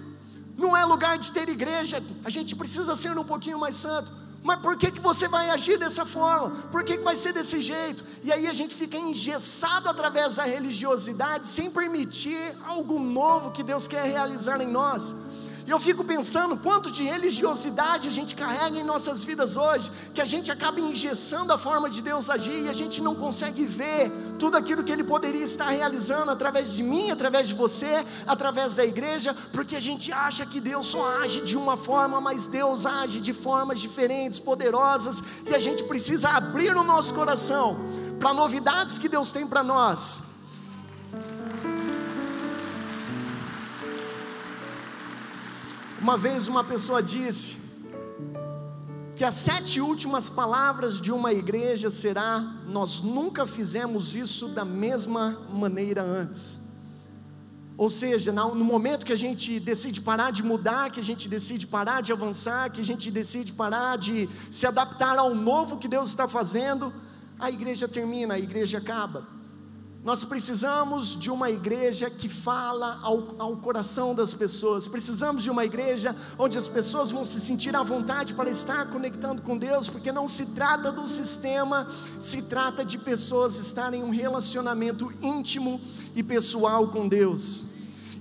Não 0.56 0.76
é 0.76 0.84
lugar 0.84 1.18
de 1.18 1.32
ter 1.32 1.48
igreja, 1.48 2.02
a 2.24 2.30
gente 2.30 2.54
precisa 2.54 2.94
ser 2.94 3.16
um 3.16 3.24
pouquinho 3.24 3.58
mais 3.58 3.76
santo. 3.76 4.12
Mas 4.42 4.60
por 4.60 4.76
que, 4.76 4.90
que 4.90 5.00
você 5.00 5.28
vai 5.28 5.50
agir 5.50 5.78
dessa 5.78 6.06
forma? 6.06 6.50
Por 6.72 6.82
que, 6.82 6.96
que 6.96 7.04
vai 7.04 7.14
ser 7.14 7.32
desse 7.32 7.60
jeito? 7.60 8.04
E 8.24 8.32
aí 8.32 8.46
a 8.46 8.52
gente 8.52 8.74
fica 8.74 8.96
engessado 8.96 9.88
através 9.88 10.36
da 10.36 10.44
religiosidade, 10.44 11.46
sem 11.46 11.70
permitir 11.70 12.56
algo 12.64 12.98
novo 12.98 13.50
que 13.50 13.62
Deus 13.62 13.86
quer 13.86 14.04
realizar 14.04 14.60
em 14.62 14.66
nós. 14.66 15.14
E 15.66 15.70
eu 15.70 15.78
fico 15.78 16.02
pensando 16.04 16.56
quanto 16.56 16.90
de 16.90 17.02
religiosidade 17.02 18.08
a 18.08 18.10
gente 18.10 18.34
carrega 18.34 18.78
em 18.78 18.84
nossas 18.84 19.22
vidas 19.22 19.56
hoje, 19.56 19.90
que 20.14 20.20
a 20.20 20.24
gente 20.24 20.50
acaba 20.50 20.80
engessando 20.80 21.52
a 21.52 21.58
forma 21.58 21.88
de 21.90 22.02
Deus 22.02 22.30
agir 22.30 22.64
e 22.64 22.68
a 22.68 22.72
gente 22.72 23.00
não 23.00 23.14
consegue 23.14 23.64
ver 23.64 24.10
tudo 24.38 24.56
aquilo 24.56 24.82
que 24.82 24.92
Ele 24.92 25.04
poderia 25.04 25.44
estar 25.44 25.68
realizando 25.68 26.30
através 26.30 26.72
de 26.72 26.82
mim, 26.82 27.10
através 27.10 27.48
de 27.48 27.54
você, 27.54 28.04
através 28.26 28.74
da 28.74 28.84
igreja, 28.84 29.34
porque 29.52 29.76
a 29.76 29.80
gente 29.80 30.12
acha 30.12 30.46
que 30.46 30.60
Deus 30.60 30.86
só 30.86 31.22
age 31.22 31.42
de 31.42 31.56
uma 31.56 31.76
forma, 31.76 32.20
mas 32.20 32.46
Deus 32.46 32.86
age 32.86 33.20
de 33.20 33.32
formas 33.32 33.80
diferentes, 33.80 34.38
poderosas, 34.38 35.22
e 35.46 35.54
a 35.54 35.60
gente 35.60 35.84
precisa 35.84 36.30
abrir 36.30 36.74
o 36.76 36.82
nosso 36.82 37.12
coração 37.14 37.78
para 38.18 38.32
novidades 38.32 38.98
que 38.98 39.08
Deus 39.08 39.32
tem 39.32 39.46
para 39.46 39.62
nós 39.62 40.29
Uma 46.00 46.16
vez 46.16 46.48
uma 46.48 46.64
pessoa 46.64 47.02
disse 47.02 47.58
que 49.14 49.22
as 49.22 49.34
sete 49.34 49.82
últimas 49.82 50.30
palavras 50.30 50.98
de 50.98 51.12
uma 51.12 51.30
igreja 51.30 51.90
será: 51.90 52.40
nós 52.66 53.02
nunca 53.02 53.46
fizemos 53.46 54.16
isso 54.16 54.48
da 54.48 54.64
mesma 54.64 55.38
maneira 55.50 56.02
antes. 56.02 56.58
Ou 57.76 57.90
seja, 57.90 58.32
no 58.32 58.64
momento 58.64 59.04
que 59.04 59.12
a 59.12 59.16
gente 59.16 59.60
decide 59.60 60.00
parar 60.00 60.30
de 60.30 60.42
mudar, 60.42 60.90
que 60.90 61.00
a 61.00 61.04
gente 61.04 61.28
decide 61.28 61.66
parar 61.66 62.00
de 62.00 62.12
avançar, 62.12 62.70
que 62.70 62.80
a 62.80 62.84
gente 62.84 63.10
decide 63.10 63.52
parar 63.52 63.98
de 63.98 64.26
se 64.50 64.66
adaptar 64.66 65.18
ao 65.18 65.34
novo 65.34 65.76
que 65.76 65.88
Deus 65.88 66.08
está 66.08 66.26
fazendo, 66.26 66.92
a 67.38 67.50
igreja 67.50 67.86
termina, 67.86 68.34
a 68.34 68.38
igreja 68.38 68.78
acaba. 68.78 69.39
Nós 70.02 70.24
precisamos 70.24 71.14
de 71.14 71.30
uma 71.30 71.50
igreja 71.50 72.08
que 72.08 72.28
fala 72.28 72.98
ao, 73.02 73.34
ao, 73.38 73.56
coração 73.58 74.14
das 74.14 74.32
pessoas. 74.32 74.88
Precisamos 74.88 75.42
de 75.42 75.50
uma 75.50 75.64
igreja 75.64 76.16
onde 76.38 76.56
as 76.56 76.66
pessoas 76.66 77.10
vão 77.10 77.22
se 77.22 77.38
sentir 77.38 77.76
à 77.76 77.82
vontade 77.82 78.32
para 78.32 78.48
estar 78.48 78.88
conectando 78.88 79.42
com 79.42 79.58
Deus, 79.58 79.90
porque 79.90 80.10
não 80.10 80.26
se 80.26 80.46
trata 80.46 80.90
do 80.90 81.06
sistema, 81.06 81.86
se 82.18 82.40
trata 82.40 82.82
de 82.82 82.96
pessoas 82.96 83.58
estarem 83.58 84.00
em 84.00 84.04
um 84.04 84.10
relacionamento 84.10 85.12
íntimo 85.20 85.78
e 86.14 86.22
pessoal 86.22 86.88
com 86.88 87.06
Deus. 87.06 87.66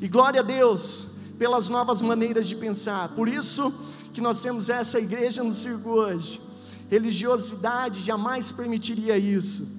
E 0.01 0.07
glória 0.09 0.41
a 0.41 0.43
Deus 0.43 1.07
pelas 1.37 1.69
novas 1.69 2.01
maneiras 2.01 2.47
de 2.47 2.57
pensar. 2.57 3.15
Por 3.15 3.29
isso 3.29 3.73
que 4.13 4.19
nós 4.19 4.41
temos 4.41 4.69
essa 4.69 4.99
igreja 4.99 5.41
no 5.43 5.53
circo 5.53 5.91
hoje 5.91 6.49
Religiosidade 6.89 8.01
jamais 8.01 8.51
permitiria 8.51 9.15
isso. 9.15 9.78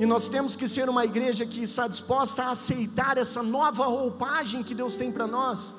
E 0.00 0.06
nós 0.06 0.30
temos 0.30 0.56
que 0.56 0.66
ser 0.66 0.88
uma 0.88 1.04
igreja 1.04 1.44
que 1.44 1.62
está 1.62 1.86
disposta 1.86 2.44
a 2.44 2.52
aceitar 2.52 3.18
essa 3.18 3.42
nova 3.42 3.84
roupagem 3.84 4.62
que 4.62 4.74
Deus 4.74 4.96
tem 4.96 5.12
para 5.12 5.26
nós. 5.26 5.74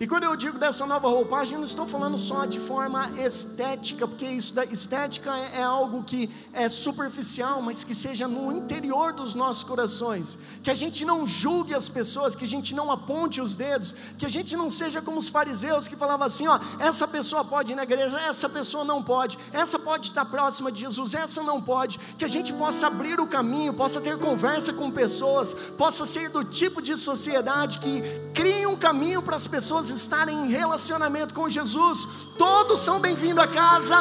E 0.00 0.06
quando 0.06 0.22
eu 0.22 0.36
digo 0.36 0.60
dessa 0.60 0.86
nova 0.86 1.08
roupagem, 1.08 1.54
eu 1.54 1.58
não 1.58 1.66
estou 1.66 1.84
falando 1.84 2.16
só 2.16 2.44
de 2.44 2.60
forma 2.60 3.10
estética, 3.18 4.06
porque 4.06 4.26
isso 4.26 4.54
da 4.54 4.64
estética 4.64 5.36
é, 5.36 5.58
é, 5.58 5.62
algo 5.64 6.04
que 6.04 6.30
é 6.52 6.68
superficial, 6.68 7.60
mas 7.60 7.82
que 7.82 7.92
seja 7.96 8.28
no 8.28 8.52
interior 8.52 9.12
dos 9.12 9.34
nossos 9.34 9.64
corações. 9.64 10.38
Que 10.62 10.70
a 10.70 10.74
gente 10.76 11.04
não 11.04 11.26
julgue 11.26 11.74
as 11.74 11.88
pessoas, 11.88 12.36
que 12.36 12.44
a 12.44 12.46
gente 12.46 12.76
não 12.76 12.92
aponte 12.92 13.40
os 13.40 13.56
dedos, 13.56 13.92
que 14.16 14.24
a 14.24 14.28
gente 14.28 14.56
não 14.56 14.70
seja 14.70 15.02
como 15.02 15.18
os 15.18 15.28
fariseus 15.28 15.88
que 15.88 15.96
falavam 15.96 16.28
assim: 16.28 16.46
ó, 16.46 16.60
essa 16.78 17.08
pessoa 17.08 17.44
pode 17.44 17.72
ir 17.72 17.74
na 17.74 17.82
igreja, 17.82 18.20
essa 18.20 18.48
pessoa 18.48 18.84
não 18.84 19.02
pode, 19.02 19.36
essa 19.52 19.80
pode 19.80 20.10
estar 20.10 20.24
próxima 20.26 20.70
de 20.70 20.78
Jesus, 20.78 21.12
essa 21.12 21.42
não 21.42 21.60
pode. 21.60 21.98
Que 22.16 22.24
a 22.24 22.28
gente 22.28 22.52
possa 22.52 22.86
abrir 22.86 23.18
o 23.18 23.26
caminho, 23.26 23.74
possa 23.74 24.00
ter 24.00 24.16
conversa 24.16 24.72
com 24.72 24.92
pessoas, 24.92 25.52
possa 25.76 26.06
ser 26.06 26.30
do 26.30 26.44
tipo 26.44 26.80
de 26.80 26.96
sociedade 26.96 27.80
que 27.80 28.00
crie 28.32 28.64
um 28.64 28.76
caminho 28.76 29.20
para 29.20 29.34
as 29.34 29.48
pessoas 29.48 29.87
estarem 29.90 30.46
em 30.46 30.48
relacionamento 30.48 31.34
com 31.34 31.48
Jesus. 31.48 32.06
Todos 32.36 32.80
são 32.80 33.00
bem-vindos 33.00 33.42
a 33.42 33.46
casa, 33.46 33.96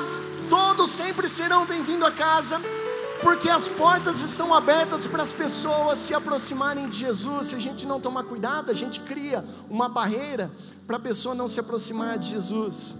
todos 0.50 0.90
sempre 0.90 1.30
serão 1.30 1.66
bem-vindos 1.66 2.08
a 2.08 2.12
casa, 2.12 2.62
porque 3.22 3.50
as 3.50 3.68
portas 3.68 4.22
estão 4.22 4.54
abertas 4.54 5.08
para 5.08 5.24
as 5.24 5.32
pessoas 5.32 6.00
se 6.00 6.14
aproximarem 6.14 6.88
de 6.90 6.98
Jesus. 6.98 7.48
Se 7.48 7.56
a 7.56 7.60
gente 7.60 7.86
não 7.86 8.00
tomar 8.00 8.24
cuidado, 8.24 8.72
a 8.72 8.74
gente 8.74 9.00
cria 9.02 9.44
uma 9.70 9.90
barreira 9.90 10.52
para 10.86 10.98
a 10.98 11.00
pessoa 11.00 11.34
não 11.34 11.48
se 11.48 11.60
aproximar 11.60 12.18
de 12.18 12.30
Jesus. 12.30 12.98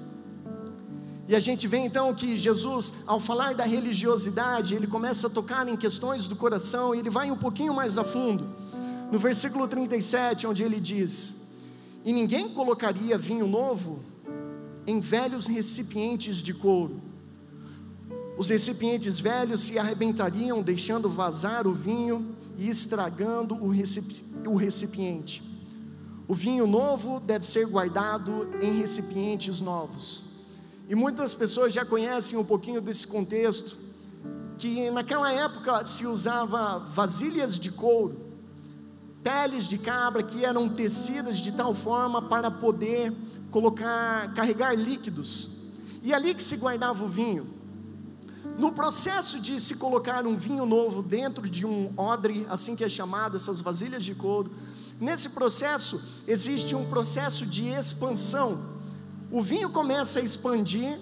E 1.28 1.36
a 1.36 1.40
gente 1.40 1.68
vê 1.68 1.78
então 1.78 2.14
que 2.14 2.38
Jesus, 2.38 2.94
ao 3.06 3.20
falar 3.20 3.54
da 3.54 3.66
religiosidade, 3.66 4.74
ele 4.74 4.88
começa 4.88 5.28
a 5.28 5.30
tocar 5.30 5.68
em 5.68 5.76
questões 5.76 6.26
do 6.26 6.38
coração 6.38 6.96
e 6.96 7.00
ele 7.00 7.10
vai 7.10 7.30
um 7.30 7.36
pouquinho 7.36 7.74
mais 7.74 7.98
a 7.98 8.04
fundo. 8.04 8.48
No 9.12 9.20
versículo 9.20 9.68
37, 9.68 10.48
onde 10.48 10.64
ele 10.64 10.80
diz: 10.80 11.36
e 12.08 12.14
ninguém 12.14 12.48
colocaria 12.48 13.18
vinho 13.18 13.46
novo 13.46 14.00
em 14.88 15.02
velhos 15.02 15.46
recipientes 15.46 16.38
de 16.38 16.54
couro. 16.54 17.02
Os 18.38 18.48
recipientes 18.48 19.20
velhos 19.20 19.64
se 19.64 19.78
arrebentariam, 19.78 20.64
deixando 20.64 21.10
vazar 21.10 21.68
o 21.68 21.74
vinho 21.74 22.34
e 22.58 22.70
estragando 22.70 23.56
o, 23.56 23.68
recipiente. 24.56 25.44
O 26.30 26.34
vinho 26.34 26.66
novo 26.66 27.20
deve 27.20 27.46
ser 27.46 27.68
guardado 27.68 28.52
em 28.62 28.80
recipientes 28.80 29.60
novos. 29.60 30.24
E 30.88 30.96
muitas 30.96 31.34
pessoas 31.34 31.74
já 31.74 31.84
conhecem 31.84 32.40
um 32.40 32.46
pouquinho 32.46 32.80
desse 32.80 33.06
contexto, 33.06 33.78
que 34.58 34.90
naquela 34.92 35.30
época 35.30 35.84
se 35.84 36.08
usava 36.08 36.80
vasilhas 36.80 37.60
de 37.60 37.70
couro 37.70 38.27
peles 39.28 39.68
de 39.68 39.78
cabra 39.78 40.24
que 40.24 40.46
eram 40.46 40.70
tecidas 40.70 41.40
de 41.40 41.52
tal 41.52 41.74
forma 41.74 42.22
para 42.22 42.50
poder 42.50 43.14
colocar, 43.52 44.34
carregar 44.34 44.74
líquidos. 44.74 45.50
E 46.02 46.14
ali 46.14 46.34
que 46.34 46.42
se 46.42 46.56
guardava 46.56 47.04
o 47.04 47.08
vinho. 47.10 47.46
No 48.58 48.72
processo 48.72 49.38
de 49.42 49.60
se 49.60 49.76
colocar 49.76 50.26
um 50.26 50.38
vinho 50.38 50.66
novo 50.66 51.04
dentro 51.04 51.50
de 51.50 51.66
um 51.66 51.92
odre, 51.98 52.48
assim 52.50 52.74
que 52.74 52.86
é 52.86 52.90
chamado, 52.90 53.36
essas 53.36 53.60
vasilhas 53.60 54.06
de 54.06 54.16
couro, 54.16 54.50
nesse 54.98 55.28
processo 55.28 56.02
existe 56.26 56.74
um 56.74 56.86
processo 56.86 57.46
de 57.46 57.68
expansão. 57.68 58.78
O 59.30 59.44
vinho 59.44 59.70
começa 59.70 60.20
a 60.20 60.24
expandir 60.24 60.98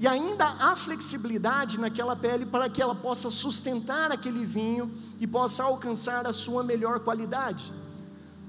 e 0.00 0.08
ainda 0.08 0.46
há 0.58 0.74
flexibilidade 0.74 1.78
naquela 1.78 2.16
pele 2.16 2.46
para 2.46 2.70
que 2.70 2.80
ela 2.80 2.94
possa 2.94 3.28
sustentar 3.28 4.10
aquele 4.10 4.46
vinho 4.46 4.90
e 5.20 5.26
possa 5.26 5.62
alcançar 5.62 6.26
a 6.26 6.32
sua 6.32 6.64
melhor 6.64 7.00
qualidade. 7.00 7.70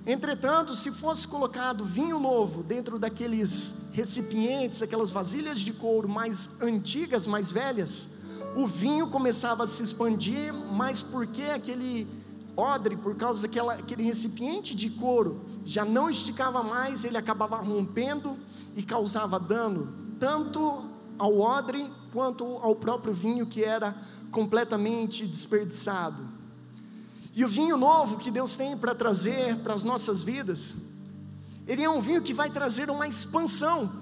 Entretanto, 0.07 0.73
se 0.73 0.93
fosse 0.93 1.27
colocado 1.27 1.83
vinho 1.83 2.21
novo 2.21 2.63
dentro 2.63 2.97
daqueles 2.97 3.89
recipientes, 3.91 4.81
aquelas 4.81 5.11
vasilhas 5.11 5.59
de 5.59 5.73
couro 5.73 6.07
mais 6.07 6.49
antigas, 6.61 7.27
mais 7.27 7.51
velhas, 7.51 8.07
o 8.55 8.65
vinho 8.65 9.07
começava 9.07 9.65
a 9.65 9.67
se 9.67 9.83
expandir, 9.83 10.53
mas 10.53 11.03
porque 11.03 11.43
aquele 11.43 12.07
odre, 12.55 12.95
por 12.95 13.13
causa 13.17 13.45
daquele 13.45 14.03
recipiente 14.03 14.73
de 14.73 14.89
couro, 14.89 15.41
já 15.65 15.83
não 15.83 16.09
esticava 16.09 16.63
mais, 16.63 17.03
ele 17.03 17.17
acabava 17.17 17.57
rompendo 17.57 18.37
e 18.73 18.81
causava 18.81 19.37
dano, 19.37 19.93
tanto 20.17 20.89
ao 21.21 21.39
odre 21.39 21.87
quanto 22.11 22.43
ao 22.63 22.75
próprio 22.75 23.13
vinho 23.13 23.45
que 23.45 23.63
era 23.63 23.95
completamente 24.31 25.27
desperdiçado. 25.27 26.27
E 27.35 27.45
o 27.45 27.47
vinho 27.47 27.77
novo 27.77 28.17
que 28.17 28.31
Deus 28.31 28.57
tem 28.57 28.75
para 28.75 28.95
trazer 28.95 29.57
para 29.57 29.75
as 29.75 29.83
nossas 29.83 30.23
vidas, 30.23 30.75
ele 31.67 31.83
é 31.83 31.89
um 31.89 32.01
vinho 32.01 32.23
que 32.23 32.33
vai 32.33 32.49
trazer 32.49 32.89
uma 32.89 33.07
expansão. 33.07 34.01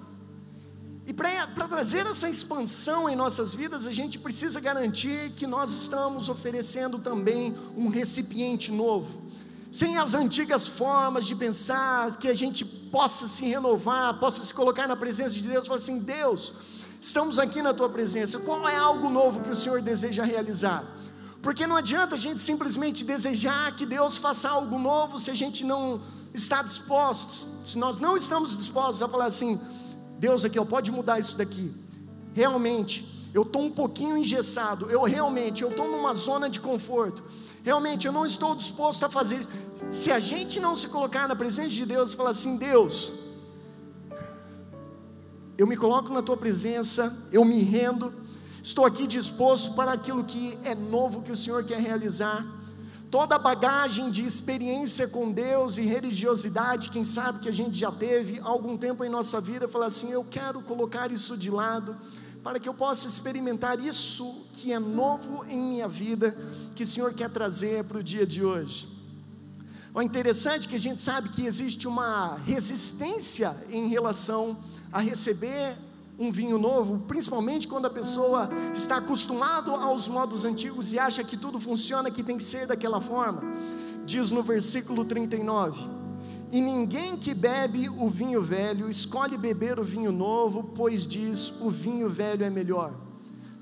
E 1.05 1.13
para 1.13 1.67
trazer 1.67 2.05
essa 2.05 2.29
expansão 2.29 3.09
em 3.09 3.17
nossas 3.17 3.53
vidas, 3.53 3.85
a 3.85 3.91
gente 3.91 4.17
precisa 4.17 4.61
garantir 4.61 5.33
que 5.35 5.45
nós 5.45 5.73
estamos 5.73 6.29
oferecendo 6.29 6.99
também 6.99 7.53
um 7.75 7.89
recipiente 7.89 8.71
novo. 8.71 9.21
Sem 9.73 9.97
as 9.97 10.13
antigas 10.13 10.65
formas 10.65 11.27
de 11.27 11.35
pensar, 11.35 12.15
que 12.15 12.29
a 12.29 12.33
gente 12.33 12.63
possa 12.63 13.27
se 13.27 13.45
renovar, 13.45 14.19
possa 14.19 14.41
se 14.41 14.53
colocar 14.53 14.87
na 14.87 14.95
presença 14.95 15.35
de 15.35 15.43
Deus 15.43 15.65
e 15.65 15.67
falar 15.67 15.77
assim: 15.77 15.99
Deus, 15.99 16.53
Estamos 17.01 17.39
aqui 17.39 17.61
na 17.61 17.73
tua 17.73 17.87
presença. 17.87 18.39
Qual 18.39 18.67
é 18.67 18.75
algo 18.75 19.09
novo 19.09 19.39
que 19.39 19.49
o 19.49 19.55
Senhor 19.55 19.81
deseja 19.81 20.23
realizar? 20.23 20.83
Porque 21.41 21.65
não 21.65 21.77
adianta 21.77 22.15
a 22.15 22.17
gente 22.17 22.41
simplesmente 22.41 23.05
desejar 23.05 23.73
que 23.75 23.85
Deus 23.85 24.17
faça 24.17 24.49
algo 24.49 24.77
novo 24.77 25.17
se 25.17 25.31
a 25.31 25.33
gente 25.33 25.63
não 25.63 26.01
está 26.33 26.61
disposto. 26.61 27.47
Se 27.65 27.77
nós 27.77 28.01
não 28.01 28.17
estamos 28.17 28.55
dispostos 28.55 29.01
a 29.01 29.07
falar 29.07 29.25
assim, 29.25 29.59
Deus 30.19 30.43
aqui, 30.43 30.59
ó, 30.59 30.65
pode 30.65 30.91
mudar 30.91 31.19
isso 31.19 31.37
daqui. 31.37 31.73
Realmente, 32.33 33.29
eu 33.33 33.43
estou 33.43 33.61
um 33.61 33.71
pouquinho 33.71 34.17
engessado. 34.17 34.91
Eu 34.91 35.03
realmente, 35.03 35.63
eu 35.63 35.69
estou 35.69 35.89
numa 35.89 36.13
zona 36.13 36.49
de 36.49 36.59
conforto. 36.59 37.23
Realmente, 37.63 38.07
eu 38.07 38.11
não 38.11 38.25
estou 38.25 38.53
disposto 38.55 39.05
a 39.05 39.09
fazer 39.09 39.39
isso. 39.39 39.49
Se 39.89 40.11
a 40.11 40.19
gente 40.19 40.59
não 40.59 40.75
se 40.75 40.89
colocar 40.89 41.29
na 41.29 41.35
presença 41.35 41.69
de 41.69 41.85
Deus 41.85 42.11
e 42.11 42.15
falar 42.17 42.31
assim, 42.31 42.57
Deus, 42.57 43.13
eu 45.59 45.67
me 45.67 45.75
coloco 45.75 46.13
na 46.13 46.21
tua 46.21 46.37
presença, 46.37 47.13
eu 47.33 47.43
me 47.43 47.59
rendo, 47.59 48.13
estou 48.63 48.85
aqui 48.85 49.05
disposto 49.05 49.73
para 49.73 49.91
aquilo 49.91 50.23
que 50.23 50.57
é 50.63 50.73
novo 50.73 51.21
que 51.21 51.33
o 51.33 51.35
Senhor 51.35 51.65
quer 51.65 51.81
realizar. 51.81 52.47
Toda 53.11 53.35
a 53.35 53.39
bagagem 53.39 54.09
de 54.09 54.25
experiência 54.25 55.05
com 55.05 55.29
Deus 55.29 55.77
e 55.77 55.81
religiosidade, 55.81 56.89
quem 56.89 57.03
sabe 57.03 57.39
que 57.39 57.49
a 57.49 57.51
gente 57.51 57.77
já 57.77 57.91
teve 57.91 58.39
algum 58.39 58.77
tempo 58.77 59.03
em 59.03 59.09
nossa 59.09 59.41
vida, 59.41 59.67
falar 59.67 59.87
assim: 59.87 60.09
eu 60.09 60.23
quero 60.23 60.61
colocar 60.61 61.11
isso 61.11 61.35
de 61.35 61.51
lado, 61.51 61.97
para 62.41 62.57
que 62.57 62.69
eu 62.69 62.73
possa 62.73 63.05
experimentar 63.05 63.81
isso 63.81 64.45
que 64.53 64.71
é 64.71 64.79
novo 64.79 65.43
em 65.43 65.61
minha 65.61 65.89
vida, 65.89 66.37
que 66.73 66.83
o 66.83 66.87
Senhor 66.87 67.13
quer 67.13 67.29
trazer 67.29 67.83
para 67.83 67.97
o 67.97 68.03
dia 68.03 68.25
de 68.25 68.45
hoje. 68.45 68.87
O 69.93 70.01
interessante 70.01 70.67
é 70.67 70.69
que 70.69 70.75
a 70.77 70.79
gente 70.79 71.01
sabe 71.01 71.27
que 71.27 71.45
existe 71.45 71.85
uma 71.85 72.37
resistência 72.45 73.57
em 73.69 73.89
relação 73.89 74.57
a 74.91 74.99
receber 74.99 75.77
um 76.17 76.31
vinho 76.31 76.57
novo, 76.57 76.99
principalmente 77.07 77.67
quando 77.67 77.85
a 77.85 77.89
pessoa 77.89 78.49
está 78.75 78.97
acostumado 78.97 79.73
aos 79.73 80.09
modos 80.09 80.43
antigos 80.43 80.91
e 80.91 80.99
acha 80.99 81.23
que 81.23 81.37
tudo 81.37 81.59
funciona, 81.59 82.11
que 82.11 82.21
tem 82.21 82.37
que 82.37 82.43
ser 82.43 82.67
daquela 82.67 82.99
forma. 82.99 83.41
Diz 84.05 84.29
no 84.29 84.43
versículo 84.43 85.05
39: 85.05 85.89
E 86.51 86.59
ninguém 86.59 87.15
que 87.15 87.33
bebe 87.33 87.87
o 87.87 88.09
vinho 88.09 88.41
velho 88.41 88.89
escolhe 88.89 89.37
beber 89.37 89.79
o 89.79 89.83
vinho 89.83 90.11
novo, 90.11 90.63
pois 90.75 91.07
diz: 91.07 91.53
o 91.61 91.69
vinho 91.69 92.09
velho 92.09 92.43
é 92.43 92.49
melhor. 92.49 93.08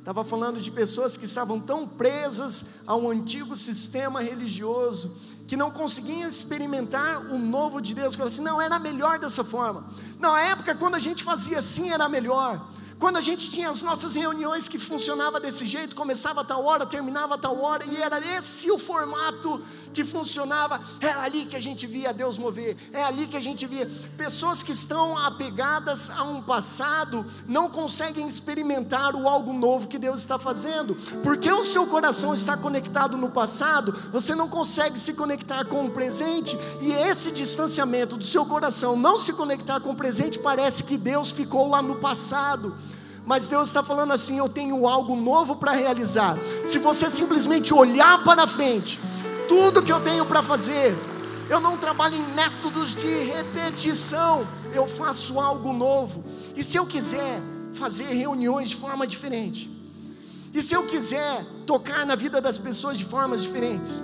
Estava 0.07 0.23
falando 0.23 0.61
de 0.61 0.71
pessoas 0.71 1.17
que 1.17 1.25
estavam 1.25 1.59
tão 1.59 1.85
presas 1.85 2.63
ao 2.85 3.11
antigo 3.11 3.57
sistema 3.57 4.21
religioso 4.21 5.13
que 5.45 5.57
não 5.57 5.69
conseguiam 5.69 6.29
experimentar 6.29 7.25
o 7.25 7.37
novo 7.37 7.81
de 7.81 7.93
Deus. 7.93 8.15
Falaram 8.15 8.33
assim: 8.33 8.41
não, 8.41 8.61
era 8.61 8.79
melhor 8.79 9.19
dessa 9.19 9.43
forma. 9.43 9.85
Na 10.17 10.39
época, 10.39 10.73
quando 10.75 10.95
a 10.95 10.99
gente 10.99 11.25
fazia 11.25 11.59
assim, 11.59 11.91
era 11.91 12.07
melhor. 12.07 12.69
Quando 12.99 13.17
a 13.17 13.21
gente 13.21 13.51
tinha 13.51 13.69
as 13.69 13.83
nossas 13.83 14.15
reuniões 14.15 14.67
que 14.67 14.79
funcionava 14.79 15.39
desse 15.39 15.67
jeito, 15.67 15.95
começava 15.95 16.41
a 16.41 16.43
tal 16.43 16.65
hora, 16.65 16.83
terminava 16.83 17.35
a 17.35 17.37
tal 17.37 17.61
hora, 17.61 17.85
e 17.85 18.01
era 18.01 18.19
esse 18.19 18.71
o 18.71 18.79
formato 18.79 19.61
que 19.93 20.03
funcionava, 20.03 20.81
era 20.99 21.21
ali 21.21 21.45
que 21.45 21.55
a 21.55 21.59
gente 21.59 21.85
via 21.85 22.11
Deus 22.11 22.39
mover, 22.39 22.75
é 22.91 23.03
ali 23.03 23.27
que 23.27 23.37
a 23.37 23.39
gente 23.39 23.67
via 23.67 23.87
pessoas 24.17 24.63
que 24.63 24.71
estão 24.71 25.15
apegadas 25.15 26.09
a 26.09 26.23
um 26.23 26.41
passado, 26.41 27.23
não 27.47 27.69
conseguem 27.69 28.27
experimentar 28.27 29.15
o 29.15 29.27
algo 29.27 29.53
novo 29.53 29.87
que 29.87 29.99
Deus 29.99 30.21
está 30.21 30.39
fazendo, 30.39 30.95
porque 31.21 31.51
o 31.51 31.63
seu 31.63 31.85
coração 31.85 32.33
está 32.33 32.57
conectado 32.57 33.15
no 33.15 33.29
passado, 33.29 33.91
você 34.11 34.33
não 34.33 34.49
consegue 34.49 34.99
se 34.99 35.13
conectar 35.13 35.65
com 35.65 35.85
o 35.85 35.91
presente, 35.91 36.57
e 36.81 36.91
esse 36.91 37.29
distanciamento 37.29 38.17
do 38.17 38.25
seu 38.25 38.43
coração 38.43 38.95
não 38.95 39.19
se 39.19 39.33
conectar 39.33 39.79
com 39.81 39.91
o 39.91 39.95
presente, 39.95 40.39
parece 40.39 40.83
que 40.83 40.97
Deus 40.97 41.29
ficou 41.29 41.69
lá 41.69 41.79
no 41.79 41.97
passado. 41.97 42.75
Mas 43.27 43.45
Deus 43.49 43.67
está 43.67 43.83
falando 43.83 44.13
assim: 44.13 44.37
eu 44.37 44.47
tenho 44.47 44.87
algo 44.87 45.13
novo 45.17 45.57
para 45.57 45.73
realizar. 45.73 46.37
Se 46.65 46.79
você 46.79 47.11
simplesmente 47.11 47.73
olhar 47.73 48.23
para 48.23 48.47
frente, 48.47 48.97
tudo 49.49 49.83
que 49.83 49.91
eu 49.91 49.99
tenho 49.99 50.25
para 50.25 50.41
fazer, 50.41 50.95
eu 51.49 51.59
não 51.59 51.75
trabalho 51.77 52.15
em 52.15 52.33
métodos 52.33 52.95
de 52.95 53.05
repetição, 53.05 54.47
eu 54.73 54.87
faço 54.87 55.41
algo 55.41 55.73
novo. 55.73 56.23
E 56.55 56.63
se 56.63 56.77
eu 56.77 56.85
quiser 56.85 57.41
fazer 57.73 58.05
reuniões 58.05 58.69
de 58.69 58.77
forma 58.77 59.05
diferente, 59.05 59.69
e 60.53 60.63
se 60.63 60.73
eu 60.73 60.87
quiser 60.87 61.43
tocar 61.65 62.05
na 62.05 62.15
vida 62.15 62.39
das 62.39 62.57
pessoas 62.57 62.97
de 62.97 63.03
formas 63.03 63.43
diferentes, 63.43 64.01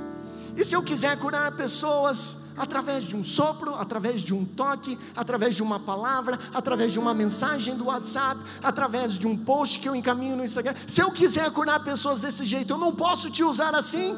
e 0.55 0.63
se 0.63 0.75
eu 0.75 0.83
quiser 0.83 1.17
curar 1.17 1.51
pessoas 1.55 2.37
através 2.55 3.03
de 3.03 3.15
um 3.15 3.23
sopro, 3.23 3.73
através 3.75 4.21
de 4.21 4.33
um 4.33 4.45
toque, 4.45 4.97
através 5.15 5.55
de 5.55 5.63
uma 5.63 5.79
palavra, 5.79 6.37
através 6.53 6.91
de 6.91 6.99
uma 6.99 7.13
mensagem 7.13 7.75
do 7.75 7.85
WhatsApp, 7.85 8.39
através 8.61 9.17
de 9.17 9.25
um 9.25 9.35
post 9.35 9.79
que 9.79 9.89
eu 9.89 9.95
encaminho 9.95 10.35
no 10.35 10.43
Instagram. 10.43 10.75
Se 10.87 11.01
eu 11.01 11.11
quiser 11.11 11.49
curar 11.51 11.83
pessoas 11.83 12.21
desse 12.21 12.45
jeito, 12.45 12.73
eu 12.73 12.77
não 12.77 12.95
posso 12.95 13.29
te 13.29 13.43
usar 13.43 13.73
assim. 13.73 14.15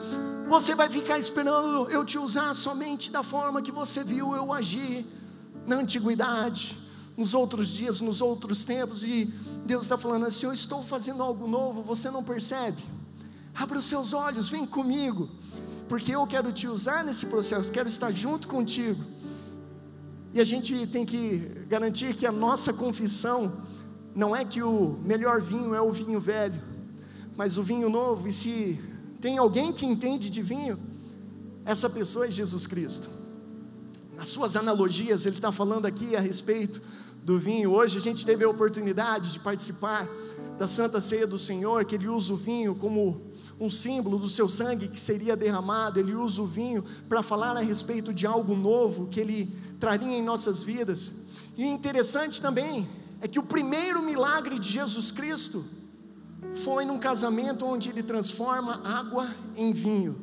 Você 0.49 0.75
vai 0.75 0.89
ficar 0.89 1.17
esperando 1.17 1.89
eu 1.89 2.03
te 2.03 2.19
usar 2.19 2.53
somente 2.53 3.09
da 3.09 3.23
forma 3.23 3.61
que 3.61 3.71
você 3.71 4.03
viu 4.03 4.35
eu 4.35 4.53
agir 4.53 5.05
na 5.65 5.77
antiguidade, 5.77 6.77
nos 7.17 7.33
outros 7.33 7.69
dias, 7.69 8.01
nos 8.01 8.21
outros 8.21 8.65
tempos, 8.65 9.03
e 9.03 9.33
Deus 9.65 9.83
está 9.83 9.97
falando 9.97 10.25
assim: 10.25 10.45
eu 10.45 10.53
estou 10.53 10.83
fazendo 10.83 11.23
algo 11.23 11.47
novo, 11.47 11.81
você 11.81 12.11
não 12.11 12.23
percebe? 12.23 12.83
Abra 13.55 13.79
os 13.79 13.85
seus 13.85 14.13
olhos, 14.13 14.49
vem 14.49 14.65
comigo 14.65 15.29
porque 15.87 16.15
eu 16.15 16.25
quero 16.25 16.51
te 16.51 16.67
usar 16.67 17.03
nesse 17.03 17.25
processo, 17.27 17.71
quero 17.71 17.87
estar 17.87 18.11
junto 18.11 18.47
contigo. 18.47 19.03
E 20.33 20.41
a 20.41 20.43
gente 20.43 20.85
tem 20.87 21.05
que 21.05 21.37
garantir 21.67 22.15
que 22.15 22.25
a 22.25 22.31
nossa 22.31 22.73
confissão 22.73 23.63
não 24.13 24.35
é 24.35 24.43
que 24.43 24.61
o 24.61 24.99
melhor 25.03 25.41
vinho 25.41 25.73
é 25.73 25.81
o 25.81 25.91
vinho 25.91 26.19
velho, 26.19 26.61
mas 27.37 27.57
o 27.57 27.63
vinho 27.63 27.89
novo. 27.89 28.27
E 28.27 28.33
se 28.33 28.79
tem 29.21 29.37
alguém 29.37 29.71
que 29.71 29.85
entende 29.85 30.29
de 30.29 30.41
vinho, 30.41 30.79
essa 31.63 31.89
pessoa 31.89 32.27
é 32.27 32.31
Jesus 32.31 32.67
Cristo. 32.67 33.09
Nas 34.15 34.29
suas 34.29 34.55
analogias, 34.55 35.25
ele 35.25 35.37
está 35.37 35.51
falando 35.51 35.85
aqui 35.85 36.15
a 36.15 36.19
respeito 36.19 36.81
do 37.23 37.39
vinho. 37.39 37.71
Hoje 37.71 37.97
a 37.97 38.01
gente 38.01 38.25
teve 38.25 38.43
a 38.43 38.49
oportunidade 38.49 39.33
de 39.33 39.39
participar 39.39 40.07
da 40.57 40.65
Santa 40.67 41.01
Ceia 41.01 41.27
do 41.27 41.37
Senhor, 41.37 41.83
que 41.85 41.95
ele 41.95 42.07
usa 42.07 42.33
o 42.33 42.37
vinho 42.37 42.75
como 42.75 43.21
um 43.59 43.69
símbolo 43.69 44.17
do 44.19 44.29
seu 44.29 44.49
sangue 44.49 44.89
que 44.89 44.99
seria 44.99 45.35
derramado, 45.35 45.99
ele 45.99 46.13
usa 46.13 46.41
o 46.41 46.47
vinho 46.47 46.83
para 47.07 47.23
falar 47.23 47.55
a 47.55 47.61
respeito 47.61 48.13
de 48.13 48.27
algo 48.27 48.55
novo 48.55 49.07
que 49.07 49.19
ele 49.19 49.55
traria 49.79 50.17
em 50.17 50.23
nossas 50.23 50.61
vidas. 50.61 51.13
E 51.57 51.65
interessante 51.65 52.41
também 52.41 52.87
é 53.21 53.27
que 53.27 53.39
o 53.39 53.43
primeiro 53.43 54.03
milagre 54.03 54.59
de 54.59 54.69
Jesus 54.69 55.09
Cristo 55.11 55.63
foi 56.53 56.85
num 56.85 56.99
casamento 56.99 57.65
onde 57.65 57.89
ele 57.89 58.03
transforma 58.03 58.81
água 58.83 59.33
em 59.55 59.71
vinho. 59.71 60.17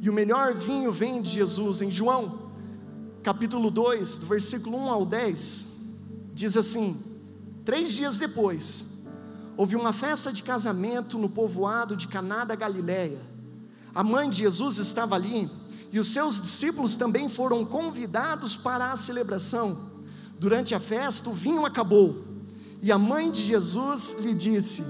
E 0.00 0.08
o 0.08 0.12
melhor 0.12 0.54
vinho 0.54 0.92
vem 0.92 1.20
de 1.20 1.30
Jesus. 1.30 1.82
Em 1.82 1.90
João, 1.90 2.50
capítulo 3.22 3.70
2, 3.70 4.18
do 4.18 4.26
versículo 4.26 4.78
1 4.78 4.90
ao 4.90 5.04
10, 5.04 5.66
diz 6.32 6.56
assim: 6.56 7.02
Três 7.64 7.92
dias 7.92 8.16
depois, 8.16 8.86
houve 9.60 9.76
uma 9.76 9.92
festa 9.92 10.32
de 10.32 10.42
casamento 10.42 11.18
no 11.18 11.28
povoado 11.28 11.94
de 11.94 12.08
Caná 12.08 12.46
da 12.46 12.54
Galileia. 12.54 13.20
A 13.94 14.02
mãe 14.02 14.30
de 14.30 14.38
Jesus 14.38 14.78
estava 14.78 15.14
ali 15.14 15.50
e 15.92 15.98
os 15.98 16.06
seus 16.14 16.40
discípulos 16.40 16.96
também 16.96 17.28
foram 17.28 17.62
convidados 17.62 18.56
para 18.56 18.90
a 18.90 18.96
celebração. 18.96 19.90
Durante 20.38 20.74
a 20.74 20.80
festa, 20.80 21.28
o 21.28 21.34
vinho 21.34 21.66
acabou 21.66 22.24
e 22.80 22.90
a 22.90 22.96
mãe 22.96 23.30
de 23.30 23.42
Jesus 23.42 24.16
lhe 24.20 24.32
disse: 24.32 24.82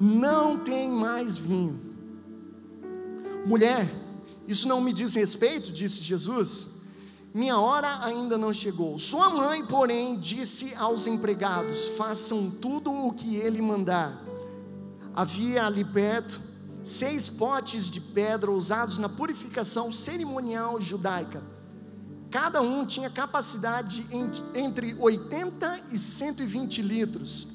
Não 0.00 0.58
tem 0.58 0.90
mais 0.90 1.38
vinho. 1.38 1.78
Mulher, 3.46 3.88
isso 4.48 4.66
não 4.66 4.80
me 4.80 4.92
diz 4.92 5.14
respeito, 5.14 5.70
disse 5.70 6.02
Jesus 6.02 6.66
minha 7.38 7.56
hora 7.56 8.04
ainda 8.04 8.36
não 8.36 8.52
chegou. 8.52 8.98
Sua 8.98 9.30
mãe, 9.30 9.64
porém, 9.64 10.18
disse 10.18 10.74
aos 10.74 11.06
empregados: 11.06 11.86
façam 11.96 12.50
tudo 12.50 12.92
o 12.92 13.12
que 13.12 13.36
ele 13.36 13.62
mandar. 13.62 14.20
Havia 15.14 15.64
ali 15.64 15.84
perto 15.84 16.40
seis 16.82 17.28
potes 17.28 17.92
de 17.92 18.00
pedra 18.00 18.50
usados 18.50 18.98
na 18.98 19.08
purificação 19.08 19.92
cerimonial 19.92 20.80
judaica. 20.80 21.40
Cada 22.28 22.60
um 22.60 22.84
tinha 22.84 23.08
capacidade 23.08 24.04
entre 24.52 24.96
80 24.98 25.80
e 25.92 25.96
120 25.96 26.82
litros. 26.82 27.46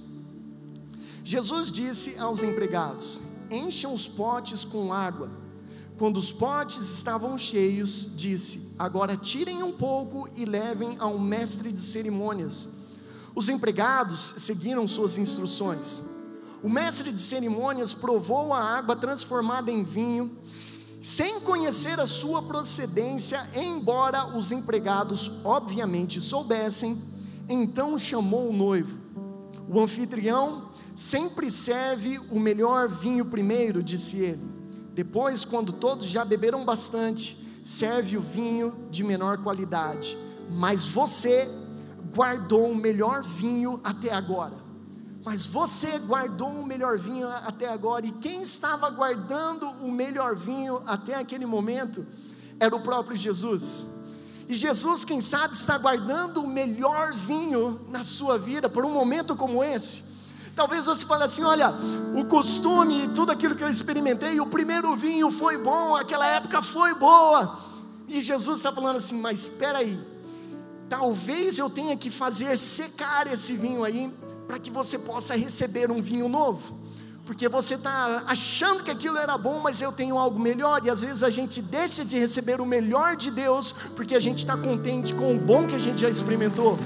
Jesus 1.25 1.69
disse 1.69 2.17
aos 2.17 2.41
empregados: 2.41 3.19
Encham 3.51 3.93
os 3.93 4.07
potes 4.07 4.63
com 4.63 4.93
água. 4.93 5.29
Quando 5.97 6.15
os 6.15 6.31
potes 6.31 6.89
estavam 6.89 7.37
cheios, 7.37 8.09
disse: 8.15 8.72
Agora 8.77 9.15
tirem 9.15 9.61
um 9.61 9.71
pouco 9.71 10.27
e 10.35 10.45
levem 10.45 10.97
ao 10.99 11.19
mestre 11.19 11.71
de 11.71 11.81
cerimônias. 11.81 12.69
Os 13.35 13.49
empregados 13.49 14.35
seguiram 14.37 14.87
suas 14.87 15.17
instruções. 15.17 16.01
O 16.61 16.69
mestre 16.69 17.11
de 17.11 17.21
cerimônias 17.21 17.93
provou 17.93 18.53
a 18.53 18.61
água 18.61 18.95
transformada 18.95 19.69
em 19.69 19.83
vinho, 19.83 20.37
sem 21.01 21.39
conhecer 21.41 21.99
a 21.99 22.05
sua 22.05 22.41
procedência, 22.41 23.45
embora 23.53 24.35
os 24.37 24.51
empregados 24.51 25.29
obviamente 25.43 26.21
soubessem, 26.21 27.01
então 27.49 27.97
chamou 27.99 28.49
o 28.49 28.53
noivo. 28.53 28.97
O 29.67 29.79
anfitrião 29.79 30.69
sempre 30.95 31.51
serve 31.51 32.19
o 32.31 32.39
melhor 32.39 32.87
vinho 32.87 33.25
primeiro, 33.25 33.83
disse 33.83 34.17
ele. 34.17 34.41
Depois, 34.93 35.43
quando 35.43 35.73
todos 35.73 36.05
já 36.05 36.23
beberam 36.23 36.63
bastante, 36.63 37.42
serve 37.63 38.17
o 38.17 38.21
vinho 38.21 38.87
de 38.91 39.03
menor 39.03 39.37
qualidade. 39.37 40.17
Mas 40.49 40.85
você 40.85 41.49
guardou 42.13 42.69
o 42.69 42.75
melhor 42.75 43.23
vinho 43.23 43.79
até 43.83 44.13
agora. 44.13 44.61
Mas 45.25 45.45
você 45.45 45.97
guardou 45.99 46.49
o 46.49 46.65
melhor 46.65 46.99
vinho 46.99 47.29
até 47.29 47.69
agora. 47.69 48.05
E 48.05 48.11
quem 48.11 48.41
estava 48.41 48.89
guardando 48.89 49.69
o 49.81 49.89
melhor 49.89 50.35
vinho 50.35 50.83
até 50.85 51.15
aquele 51.15 51.45
momento 51.45 52.05
era 52.59 52.75
o 52.75 52.81
próprio 52.81 53.15
Jesus. 53.15 53.87
E 54.49 54.53
Jesus, 54.53 55.05
quem 55.05 55.21
sabe, 55.21 55.55
está 55.55 55.77
guardando 55.77 56.41
o 56.41 56.47
melhor 56.47 57.13
vinho 57.13 57.79
na 57.89 58.03
sua 58.03 58.37
vida 58.37 58.67
por 58.67 58.85
um 58.85 58.91
momento 58.91 59.35
como 59.35 59.63
esse. 59.63 60.03
Talvez 60.55 60.85
você 60.85 61.05
fale 61.05 61.23
assim: 61.23 61.43
olha, 61.43 61.73
o 62.15 62.25
costume 62.25 63.05
e 63.05 63.07
tudo 63.07 63.31
aquilo 63.31 63.55
que 63.55 63.63
eu 63.63 63.69
experimentei, 63.69 64.39
o 64.39 64.45
primeiro 64.45 64.95
vinho 64.95 65.31
foi 65.31 65.57
bom, 65.57 65.95
aquela 65.95 66.27
época 66.27 66.61
foi 66.61 66.93
boa. 66.93 67.59
E 68.07 68.21
Jesus 68.21 68.57
está 68.57 68.71
falando 68.71 68.97
assim: 68.97 69.19
mas 69.19 69.43
espera 69.43 69.79
aí, 69.79 69.99
talvez 70.87 71.57
eu 71.57 71.69
tenha 71.69 71.97
que 71.97 72.11
fazer 72.11 72.57
secar 72.57 73.25
esse 73.31 73.53
vinho 73.57 73.83
aí, 73.83 74.13
para 74.47 74.59
que 74.59 74.69
você 74.69 74.99
possa 74.99 75.35
receber 75.35 75.91
um 75.91 76.01
vinho 76.01 76.29
novo. 76.29 76.83
Porque 77.25 77.47
você 77.47 77.75
está 77.75 78.23
achando 78.27 78.83
que 78.83 78.91
aquilo 78.91 79.17
era 79.17 79.37
bom, 79.37 79.59
mas 79.61 79.81
eu 79.81 79.93
tenho 79.93 80.17
algo 80.17 80.37
melhor, 80.37 80.85
e 80.85 80.89
às 80.89 81.01
vezes 81.01 81.23
a 81.23 81.29
gente 81.29 81.61
deixa 81.61 82.03
de 82.03 82.19
receber 82.19 82.59
o 82.59 82.65
melhor 82.65 83.15
de 83.15 83.31
Deus, 83.31 83.73
porque 83.95 84.13
a 84.13 84.19
gente 84.19 84.39
está 84.39 84.57
contente 84.57 85.13
com 85.13 85.33
o 85.33 85.39
bom 85.39 85.65
que 85.65 85.73
a 85.73 85.79
gente 85.79 86.01
já 86.01 86.09
experimentou. 86.09 86.77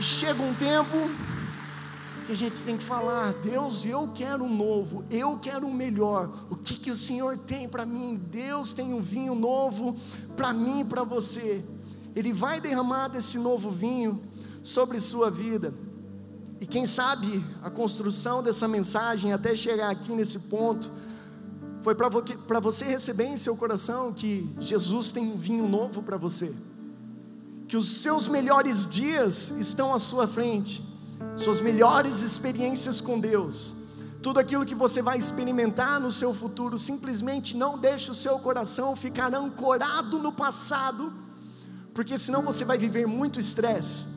E 0.00 0.02
chega 0.02 0.42
um 0.42 0.54
tempo 0.54 0.96
que 2.24 2.32
a 2.32 2.34
gente 2.34 2.62
tem 2.62 2.78
que 2.78 2.82
falar: 2.82 3.34
Deus, 3.34 3.84
eu 3.84 4.08
quero 4.08 4.42
um 4.42 4.56
novo, 4.56 5.04
eu 5.10 5.38
quero 5.38 5.66
um 5.66 5.74
melhor. 5.74 6.46
O 6.48 6.56
que, 6.56 6.72
que 6.72 6.90
o 6.90 6.96
Senhor 6.96 7.36
tem 7.36 7.68
para 7.68 7.84
mim? 7.84 8.16
Deus 8.16 8.72
tem 8.72 8.94
um 8.94 9.02
vinho 9.02 9.34
novo 9.34 9.94
para 10.34 10.54
mim 10.54 10.80
e 10.80 10.84
para 10.86 11.04
você. 11.04 11.62
Ele 12.16 12.32
vai 12.32 12.62
derramar 12.62 13.08
desse 13.08 13.38
novo 13.38 13.68
vinho 13.68 14.22
sobre 14.62 14.98
sua 15.00 15.30
vida. 15.30 15.74
E 16.62 16.64
quem 16.64 16.86
sabe 16.86 17.44
a 17.62 17.68
construção 17.68 18.42
dessa 18.42 18.66
mensagem 18.66 19.34
até 19.34 19.54
chegar 19.54 19.90
aqui 19.90 20.14
nesse 20.14 20.38
ponto 20.38 20.90
foi 21.82 21.94
para 21.94 22.58
você 22.58 22.86
receber 22.86 23.26
em 23.26 23.36
seu 23.36 23.54
coração 23.54 24.14
que 24.14 24.50
Jesus 24.58 25.12
tem 25.12 25.30
um 25.30 25.36
vinho 25.36 25.68
novo 25.68 26.02
para 26.02 26.16
você 26.16 26.54
que 27.70 27.76
os 27.76 27.88
seus 28.02 28.26
melhores 28.26 28.84
dias 28.84 29.50
estão 29.50 29.94
à 29.94 29.98
sua 30.00 30.26
frente, 30.26 30.84
suas 31.36 31.60
melhores 31.60 32.20
experiências 32.20 33.00
com 33.00 33.20
Deus, 33.20 33.76
tudo 34.20 34.40
aquilo 34.40 34.66
que 34.66 34.74
você 34.74 35.00
vai 35.00 35.16
experimentar 35.16 36.00
no 36.00 36.10
seu 36.10 36.34
futuro, 36.34 36.76
simplesmente 36.76 37.56
não 37.56 37.78
deixe 37.78 38.10
o 38.10 38.14
seu 38.14 38.40
coração 38.40 38.96
ficar 38.96 39.32
ancorado 39.32 40.18
no 40.18 40.32
passado, 40.32 41.12
porque 41.94 42.18
senão 42.18 42.42
você 42.42 42.64
vai 42.64 42.76
viver 42.76 43.06
muito 43.06 43.38
estresse 43.38 44.08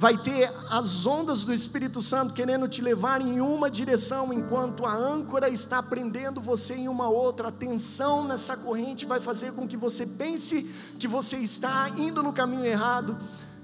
vai 0.00 0.16
ter 0.16 0.50
as 0.70 1.04
ondas 1.04 1.44
do 1.44 1.52
Espírito 1.52 2.00
Santo 2.00 2.32
querendo 2.32 2.66
te 2.66 2.80
levar 2.80 3.20
em 3.20 3.38
uma 3.38 3.70
direção, 3.70 4.32
enquanto 4.32 4.86
a 4.86 4.96
âncora 4.96 5.50
está 5.50 5.82
prendendo 5.82 6.40
você 6.40 6.74
em 6.74 6.88
uma 6.88 7.10
outra. 7.10 7.48
A 7.48 7.52
tensão 7.52 8.26
nessa 8.26 8.56
corrente 8.56 9.04
vai 9.04 9.20
fazer 9.20 9.52
com 9.52 9.68
que 9.68 9.76
você 9.76 10.06
pense 10.06 10.62
que 10.98 11.06
você 11.06 11.36
está 11.36 11.90
indo 11.98 12.22
no 12.22 12.32
caminho 12.32 12.64
errado, 12.64 13.18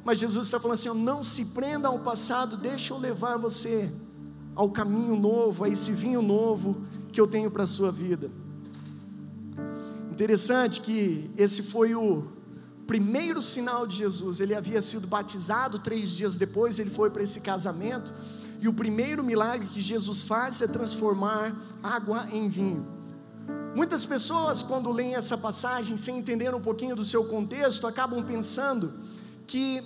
Mas 0.05 0.21
Jesus 0.21 0.47
está 0.47 0.61
falando 0.61 0.75
assim: 0.75 0.93
não 0.95 1.25
se 1.25 1.47
prenda 1.47 1.89
ao 1.89 1.99
passado, 1.99 2.57
deixa 2.57 2.93
eu 2.93 2.99
levar 2.99 3.39
você 3.39 3.91
ao 4.55 4.71
caminho 4.71 5.17
novo, 5.17 5.65
a 5.65 5.71
esse 5.71 5.91
vinho 5.91 6.21
novo 6.21 6.85
que 7.11 7.21
eu 7.21 7.27
tenho 7.27 7.51
para 7.51 7.65
a 7.65 7.67
sua 7.67 7.91
vida. 7.91 8.31
Interessante 10.13 10.83
que 10.83 11.31
esse 11.37 11.63
foi 11.63 11.95
o 11.95 12.36
primeiro 12.87 13.43
sinal 13.43 13.87
de 13.87 13.97
Jesus. 13.97 14.41
Ele 14.41 14.55
havia 14.55 14.81
sido 14.81 15.07
batizado, 15.07 15.79
três 15.79 16.11
dias 16.11 16.37
depois 16.37 16.79
ele 16.79 16.91
foi 16.91 17.11
para 17.11 17.23
esse 17.23 17.41
casamento. 17.41 18.15
E 18.61 18.69
o 18.69 18.73
primeiro 18.73 19.23
milagre 19.23 19.69
que 19.69 19.81
Jesus 19.81 20.23
faz 20.23 20.61
é 20.63 20.67
transformar 20.67 21.55
água 21.83 22.27
em 22.33 22.49
vinho. 22.49 22.87
Muitas 23.75 24.07
pessoas, 24.07 24.63
quando 24.63 24.91
leem 24.91 25.15
essa 25.15 25.37
passagem, 25.37 25.99
sem 25.99 26.17
entender 26.17 26.55
um 26.55 26.61
pouquinho 26.61 26.97
do 26.97 27.05
seu 27.05 27.25
contexto, 27.25 27.87
acabam 27.87 28.25
pensando 28.25 28.95
que 29.47 29.83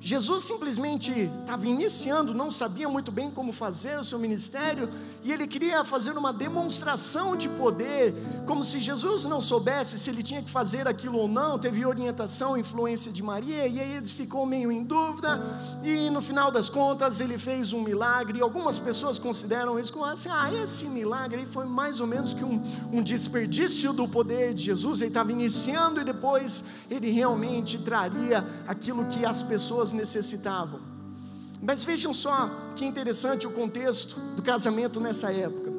Jesus 0.00 0.44
simplesmente 0.44 1.30
estava 1.40 1.66
iniciando, 1.66 2.32
não 2.32 2.50
sabia 2.50 2.88
muito 2.88 3.12
bem 3.12 3.30
como 3.30 3.52
fazer 3.52 3.98
o 3.98 4.04
seu 4.04 4.18
ministério, 4.18 4.88
e 5.22 5.30
ele 5.30 5.46
queria 5.46 5.84
fazer 5.84 6.16
uma 6.16 6.32
demonstração 6.32 7.36
de 7.36 7.50
poder, 7.50 8.14
como 8.46 8.64
se 8.64 8.80
Jesus 8.80 9.26
não 9.26 9.42
soubesse 9.42 9.98
se 9.98 10.08
ele 10.08 10.22
tinha 10.22 10.42
que 10.42 10.48
fazer 10.48 10.88
aquilo 10.88 11.18
ou 11.18 11.28
não, 11.28 11.58
teve 11.58 11.84
orientação, 11.84 12.56
influência 12.56 13.12
de 13.12 13.22
Maria, 13.22 13.66
e 13.66 13.78
aí 13.78 13.92
ele 13.96 14.06
ficou 14.06 14.46
meio 14.46 14.72
em 14.72 14.82
dúvida, 14.82 15.38
e 15.84 16.08
no 16.08 16.22
final 16.22 16.50
das 16.50 16.70
contas 16.70 17.20
ele 17.20 17.36
fez 17.36 17.74
um 17.74 17.82
milagre, 17.82 18.38
e 18.38 18.42
algumas 18.42 18.78
pessoas 18.78 19.18
consideram 19.18 19.78
isso 19.78 19.92
como 19.92 20.06
assim: 20.06 20.30
ah, 20.30 20.50
esse 20.64 20.86
milagre 20.86 21.44
foi 21.44 21.66
mais 21.66 22.00
ou 22.00 22.06
menos 22.06 22.32
que 22.32 22.44
um, 22.44 22.62
um 22.90 23.02
desperdício 23.02 23.92
do 23.92 24.08
poder 24.08 24.54
de 24.54 24.64
Jesus, 24.64 25.02
ele 25.02 25.10
estava 25.10 25.30
iniciando 25.30 26.00
e 26.00 26.04
depois 26.04 26.64
ele 26.90 27.10
realmente 27.10 27.76
traria 27.78 28.46
aquilo 28.66 29.04
que 29.04 29.26
as 29.26 29.42
pessoas 29.42 29.89
pessoas 29.90 29.92
necessitavam. 29.92 30.80
Mas 31.62 31.84
vejam 31.84 32.12
só 32.12 32.50
que 32.74 32.84
interessante 32.84 33.46
o 33.46 33.50
contexto 33.50 34.18
do 34.34 34.42
casamento 34.42 35.00
nessa 35.00 35.32
época. 35.32 35.70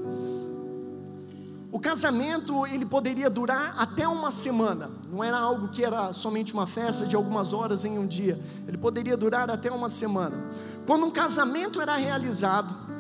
O 1.72 1.80
casamento 1.80 2.68
ele 2.68 2.86
poderia 2.86 3.30
durar 3.30 3.76
até 3.78 4.06
uma 4.06 4.30
semana, 4.30 4.92
não 5.10 5.24
era 5.24 5.38
algo 5.38 5.70
que 5.70 5.86
era 5.86 6.12
somente 6.12 6.54
uma 6.54 6.68
festa 6.68 7.06
de 7.06 7.16
algumas 7.16 7.54
horas 7.54 7.86
em 7.86 7.98
um 7.98 8.06
dia, 8.06 8.38
ele 8.68 8.78
poderia 8.78 9.16
durar 9.16 9.50
até 9.50 9.72
uma 9.72 9.88
semana. 9.88 10.36
Quando 10.86 11.06
um 11.06 11.12
casamento 11.12 11.80
era 11.80 11.96
realizado, 11.96 12.91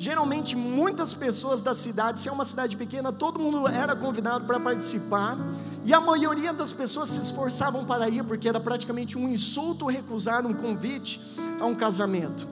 geralmente 0.00 0.56
muitas 0.56 1.12
pessoas 1.12 1.60
da 1.60 1.74
cidade, 1.74 2.20
se 2.20 2.28
é 2.30 2.32
uma 2.32 2.46
cidade 2.46 2.74
pequena, 2.74 3.12
todo 3.12 3.38
mundo 3.38 3.68
era 3.68 3.94
convidado 3.94 4.46
para 4.46 4.58
participar, 4.58 5.36
e 5.84 5.92
a 5.92 6.00
maioria 6.00 6.54
das 6.54 6.72
pessoas 6.72 7.10
se 7.10 7.20
esforçavam 7.20 7.84
para 7.84 8.08
ir, 8.08 8.24
porque 8.24 8.48
era 8.48 8.58
praticamente 8.58 9.18
um 9.18 9.28
insulto 9.28 9.84
recusar 9.84 10.46
um 10.46 10.54
convite 10.54 11.20
a 11.60 11.66
um 11.66 11.74
casamento. 11.74 12.48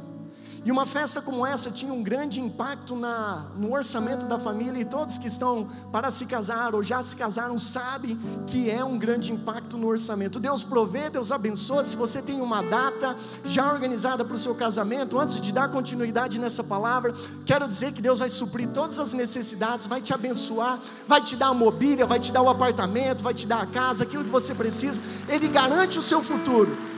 E 0.69 0.71
uma 0.71 0.85
festa 0.85 1.23
como 1.23 1.47
essa 1.47 1.71
tinha 1.71 1.95
um 1.95 2.03
grande 2.03 2.43
impacto 2.43 2.95
na, 2.95 3.47
no 3.57 3.73
orçamento 3.73 4.27
da 4.27 4.39
família, 4.39 4.79
e 4.79 4.85
todos 4.85 5.17
que 5.17 5.27
estão 5.27 5.67
para 5.91 6.11
se 6.11 6.27
casar 6.27 6.75
ou 6.75 6.83
já 6.83 7.03
se 7.03 7.17
casaram 7.17 7.59
sabem 7.59 8.21
que 8.47 8.71
é 8.71 8.85
um 8.85 8.99
grande 8.99 9.33
impacto 9.33 9.79
no 9.79 9.87
orçamento. 9.87 10.39
Deus 10.39 10.63
provê, 10.63 11.09
Deus 11.09 11.33
abençoa. 11.33 11.83
Se 11.85 11.97
você 11.97 12.21
tem 12.21 12.43
uma 12.43 12.63
data 12.63 13.17
já 13.47 13.73
organizada 13.73 14.27
para 14.27 14.35
o 14.35 14.39
seu 14.39 14.55
casamento, 14.55 15.19
antes 15.19 15.41
de 15.41 15.53
dar 15.53 15.71
continuidade 15.71 16.39
nessa 16.39 16.63
palavra, 16.63 17.15
quero 17.47 17.67
dizer 17.67 17.95
que 17.95 18.03
Deus 18.03 18.19
vai 18.19 18.29
suprir 18.29 18.69
todas 18.69 18.99
as 18.99 19.15
necessidades, 19.15 19.87
vai 19.87 20.03
te 20.03 20.13
abençoar, 20.13 20.81
vai 21.07 21.23
te 21.23 21.35
dar 21.35 21.47
a 21.47 21.55
mobília, 21.55 22.05
vai 22.05 22.21
te 22.21 22.31
dar 22.31 22.43
o 22.43 22.51
apartamento, 22.51 23.23
vai 23.23 23.33
te 23.33 23.47
dar 23.47 23.63
a 23.63 23.67
casa, 23.67 24.05
aquilo 24.05 24.23
que 24.23 24.31
você 24.31 24.55
precisa. 24.55 25.01
Ele 25.31 25.49
garante 25.49 25.99
o 25.99 26.03
seu 26.03 26.23
futuro. 26.23 26.98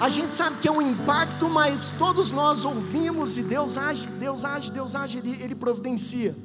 A 0.00 0.08
gente 0.08 0.32
sabe 0.32 0.58
que 0.60 0.68
é 0.68 0.70
um 0.70 0.80
impacto, 0.80 1.48
mas 1.48 1.90
todos 1.98 2.30
nós 2.30 2.64
ouvimos 2.64 3.36
e 3.36 3.42
Deus 3.42 3.76
age, 3.76 4.06
Deus 4.06 4.44
age, 4.44 4.70
Deus 4.70 4.94
age, 4.94 5.18
Ele, 5.18 5.42
ele 5.42 5.54
providencia. 5.56 6.36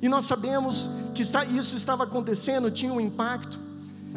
E 0.00 0.08
nós 0.08 0.24
sabemos 0.24 0.88
que 1.14 1.20
está, 1.20 1.44
isso 1.44 1.76
estava 1.76 2.04
acontecendo, 2.04 2.70
tinha 2.70 2.90
um 2.90 3.00
impacto, 3.00 3.60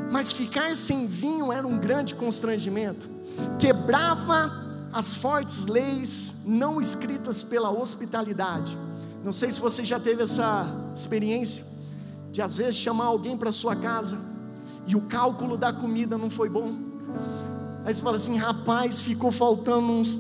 mas 0.10 0.32
ficar 0.32 0.74
sem 0.78 1.06
vinho 1.06 1.52
era 1.52 1.68
um 1.68 1.78
grande 1.78 2.16
constrangimento, 2.16 3.10
quebrava 3.60 4.62
as 4.94 5.16
fortes 5.16 5.66
leis 5.66 6.36
não 6.46 6.80
escritas 6.80 7.44
pela 7.44 7.70
hospitalidade. 7.70 8.78
Não 9.22 9.34
sei 9.34 9.52
se 9.52 9.60
você 9.60 9.84
já 9.84 10.00
teve 10.00 10.24
essa 10.24 10.66
experiência 10.96 11.66
de 12.32 12.42
às 12.42 12.56
vezes 12.56 12.78
chamar 12.78 13.06
alguém 13.06 13.36
para 13.38 13.52
sua 13.52 13.76
casa 13.76 14.18
e 14.88 14.96
o 14.96 15.02
cálculo 15.02 15.58
da 15.58 15.74
comida 15.74 16.18
não 16.18 16.30
foi 16.30 16.50
bom 16.50 16.92
Aí 17.84 17.94
você 17.94 18.02
fala 18.02 18.18
assim, 18.18 18.38
rapaz, 18.38 19.02
ficou 19.02 19.32
faltando 19.32 19.92
uns 19.92 20.20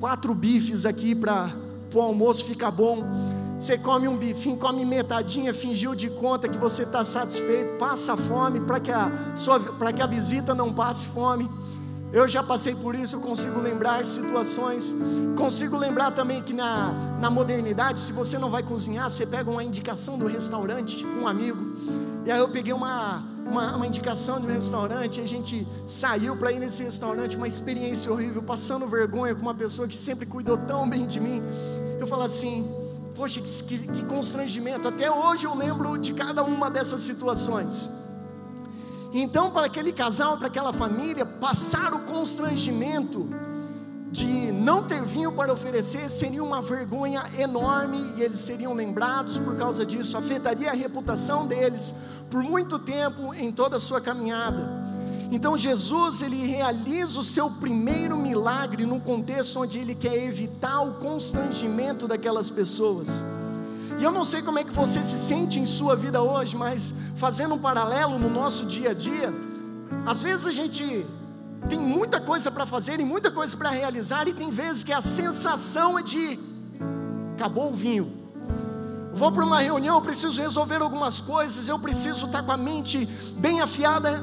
quatro 0.00 0.34
bifes 0.34 0.86
aqui 0.86 1.14
para 1.14 1.52
o 1.94 2.00
almoço 2.00 2.44
ficar 2.44 2.70
bom. 2.70 3.04
Você 3.58 3.76
come 3.76 4.06
um 4.06 4.16
bifinho, 4.16 4.56
come 4.56 4.84
metadinha, 4.84 5.52
fingiu 5.52 5.94
de 5.94 6.08
conta 6.08 6.48
que 6.48 6.56
você 6.56 6.84
está 6.84 7.02
satisfeito, 7.02 7.76
passa 7.76 8.16
fome 8.16 8.60
para 8.60 8.78
que, 8.78 8.92
a 8.92 9.10
que 9.94 10.02
a 10.02 10.06
visita 10.06 10.54
não 10.54 10.72
passe 10.72 11.08
fome. 11.08 11.50
Eu 12.10 12.26
já 12.26 12.42
passei 12.42 12.74
por 12.74 12.94
isso, 12.94 13.20
consigo 13.20 13.60
lembrar 13.60 14.04
situações. 14.06 14.94
Consigo 15.36 15.76
lembrar 15.76 16.12
também 16.12 16.42
que 16.42 16.54
na, 16.54 17.18
na 17.20 17.30
modernidade, 17.30 18.00
se 18.00 18.12
você 18.12 18.38
não 18.38 18.48
vai 18.48 18.62
cozinhar, 18.62 19.10
você 19.10 19.26
pega 19.26 19.50
uma 19.50 19.62
indicação 19.62 20.16
do 20.16 20.26
restaurante 20.26 21.04
com 21.04 21.24
um 21.24 21.28
amigo. 21.28 21.76
E 22.24 22.30
aí 22.30 22.38
eu 22.38 22.48
peguei 22.48 22.72
uma, 22.72 23.22
uma, 23.48 23.76
uma 23.76 23.86
indicação 23.86 24.38
de 24.38 24.46
um 24.46 24.50
restaurante, 24.50 25.20
a 25.20 25.26
gente 25.26 25.66
saiu 25.86 26.36
para 26.36 26.52
ir 26.52 26.58
nesse 26.58 26.82
restaurante, 26.82 27.36
uma 27.36 27.48
experiência 27.48 28.12
horrível, 28.12 28.42
passando 28.42 28.86
vergonha 28.86 29.34
com 29.34 29.42
uma 29.42 29.54
pessoa 29.54 29.88
que 29.88 29.96
sempre 29.96 30.26
cuidou 30.26 30.58
tão 30.58 30.88
bem 30.88 31.06
de 31.06 31.18
mim. 31.18 31.42
Eu 31.98 32.06
falo 32.06 32.22
assim, 32.22 32.70
poxa, 33.16 33.40
que, 33.40 33.50
que, 33.64 33.88
que 33.88 34.04
constrangimento. 34.04 34.86
Até 34.86 35.10
hoje 35.10 35.46
eu 35.46 35.54
lembro 35.54 35.96
de 35.96 36.12
cada 36.12 36.44
uma 36.44 36.70
dessas 36.70 37.00
situações. 37.00 37.90
Então, 39.12 39.50
para 39.50 39.66
aquele 39.66 39.92
casal, 39.92 40.36
para 40.36 40.48
aquela 40.48 40.72
família, 40.72 41.24
passar 41.24 41.94
o 41.94 42.00
constrangimento 42.00 43.28
de 44.10 44.50
não 44.52 44.82
ter 44.82 45.04
vinho 45.04 45.30
para 45.32 45.52
oferecer 45.52 46.08
seria 46.08 46.42
uma 46.42 46.62
vergonha 46.62 47.24
enorme 47.38 48.14
e 48.16 48.22
eles 48.22 48.40
seriam 48.40 48.72
lembrados 48.72 49.38
por 49.38 49.54
causa 49.56 49.84
disso, 49.84 50.16
afetaria 50.16 50.70
a 50.70 50.74
reputação 50.74 51.46
deles 51.46 51.94
por 52.30 52.42
muito 52.42 52.78
tempo 52.78 53.34
em 53.34 53.52
toda 53.52 53.76
a 53.76 53.80
sua 53.80 54.00
caminhada. 54.00 54.66
Então 55.30 55.58
Jesus 55.58 56.22
ele 56.22 56.46
realiza 56.46 57.20
o 57.20 57.22
seu 57.22 57.50
primeiro 57.50 58.16
milagre 58.16 58.86
num 58.86 58.98
contexto 58.98 59.60
onde 59.60 59.78
ele 59.78 59.94
quer 59.94 60.16
evitar 60.16 60.80
o 60.80 60.94
constrangimento 60.94 62.08
daquelas 62.08 62.48
pessoas. 62.48 63.22
E 63.98 64.04
eu 64.04 64.10
não 64.10 64.24
sei 64.24 64.40
como 64.40 64.58
é 64.58 64.64
que 64.64 64.72
você 64.72 65.04
se 65.04 65.18
sente 65.18 65.58
em 65.58 65.66
sua 65.66 65.94
vida 65.96 66.22
hoje, 66.22 66.56
mas 66.56 66.94
fazendo 67.16 67.56
um 67.56 67.58
paralelo 67.58 68.18
no 68.18 68.30
nosso 68.30 68.64
dia 68.64 68.92
a 68.92 68.94
dia, 68.94 69.34
às 70.06 70.22
vezes 70.22 70.46
a 70.46 70.52
gente 70.52 71.04
tem 71.68 71.78
muita 71.78 72.20
coisa 72.20 72.50
para 72.50 72.66
fazer 72.66 73.00
e 73.00 73.04
muita 73.04 73.30
coisa 73.30 73.56
para 73.56 73.70
realizar, 73.70 74.28
e 74.28 74.32
tem 74.32 74.50
vezes 74.50 74.84
que 74.84 74.92
a 74.92 75.00
sensação 75.00 75.98
é 75.98 76.02
de 76.02 76.38
acabou 77.34 77.70
o 77.70 77.74
vinho. 77.74 78.12
Vou 79.14 79.32
para 79.32 79.44
uma 79.44 79.60
reunião, 79.60 79.96
eu 79.96 80.02
preciso 80.02 80.40
resolver 80.40 80.82
algumas 80.82 81.20
coisas, 81.20 81.68
eu 81.68 81.78
preciso 81.78 82.26
estar 82.26 82.42
com 82.42 82.52
a 82.52 82.56
mente 82.56 83.06
bem 83.36 83.60
afiada. 83.60 84.22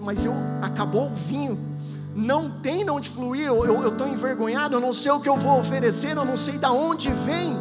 Mas 0.00 0.24
eu 0.24 0.34
acabou 0.60 1.06
o 1.06 1.14
vinho, 1.14 1.58
não 2.14 2.50
tem 2.50 2.84
de 2.84 2.90
onde 2.90 3.08
fluir, 3.08 3.46
eu 3.46 3.88
estou 3.88 4.06
envergonhado, 4.06 4.74
eu 4.74 4.80
não 4.80 4.92
sei 4.92 5.10
o 5.12 5.20
que 5.20 5.28
eu 5.28 5.38
vou 5.38 5.58
oferecer, 5.58 6.16
eu 6.16 6.24
não 6.24 6.36
sei 6.36 6.58
de 6.58 6.66
onde 6.66 7.08
vem. 7.10 7.56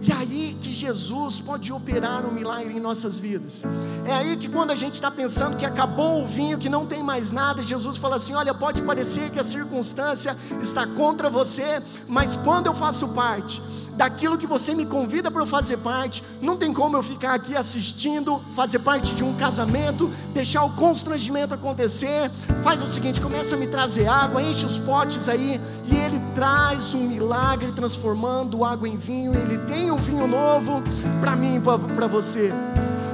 E 0.00 0.12
aí 0.12 0.56
que 0.60 0.72
Jesus 0.72 1.40
pode 1.40 1.72
operar 1.72 2.24
um 2.26 2.30
milagre 2.30 2.76
em 2.76 2.80
nossas 2.80 3.18
vidas. 3.18 3.62
É 4.04 4.12
aí 4.12 4.36
que 4.36 4.48
quando 4.48 4.70
a 4.70 4.76
gente 4.76 4.94
está 4.94 5.10
pensando 5.10 5.56
que 5.56 5.64
acabou 5.64 6.22
o 6.22 6.26
vinho, 6.26 6.58
que 6.58 6.68
não 6.68 6.86
tem 6.86 7.02
mais 7.02 7.32
nada, 7.32 7.62
Jesus 7.62 7.96
fala 7.96 8.16
assim: 8.16 8.34
olha, 8.34 8.52
pode 8.52 8.82
parecer 8.82 9.30
que 9.30 9.38
a 9.38 9.42
circunstância 9.42 10.36
está 10.60 10.86
contra 10.86 11.30
você, 11.30 11.82
mas 12.06 12.36
quando 12.36 12.66
eu 12.66 12.74
faço 12.74 13.08
parte, 13.08 13.62
daquilo 13.96 14.36
que 14.36 14.46
você 14.46 14.74
me 14.74 14.84
convida 14.84 15.30
para 15.30 15.42
eu 15.42 15.46
fazer 15.46 15.78
parte. 15.78 16.22
Não 16.40 16.56
tem 16.56 16.72
como 16.72 16.96
eu 16.96 17.02
ficar 17.02 17.34
aqui 17.34 17.56
assistindo, 17.56 18.40
fazer 18.54 18.80
parte 18.80 19.14
de 19.14 19.24
um 19.24 19.34
casamento, 19.34 20.10
deixar 20.32 20.64
o 20.64 20.70
constrangimento 20.70 21.54
acontecer. 21.54 22.30
Faz 22.62 22.82
o 22.82 22.86
seguinte: 22.86 23.20
começa 23.20 23.54
a 23.54 23.58
me 23.58 23.66
trazer 23.66 24.06
água, 24.06 24.42
enche 24.42 24.66
os 24.66 24.78
potes 24.78 25.28
aí, 25.28 25.60
e 25.86 25.96
ele 25.96 26.20
traz 26.34 26.94
um 26.94 27.08
milagre 27.08 27.72
transformando 27.72 28.64
água 28.64 28.88
em 28.88 28.96
vinho. 28.96 29.34
Ele 29.34 29.58
tem 29.58 29.90
um 29.90 29.96
vinho 29.96 30.26
novo 30.26 30.82
para 31.20 31.34
mim 31.34 31.56
e 31.56 31.60
para 31.60 32.06
você. 32.06 32.52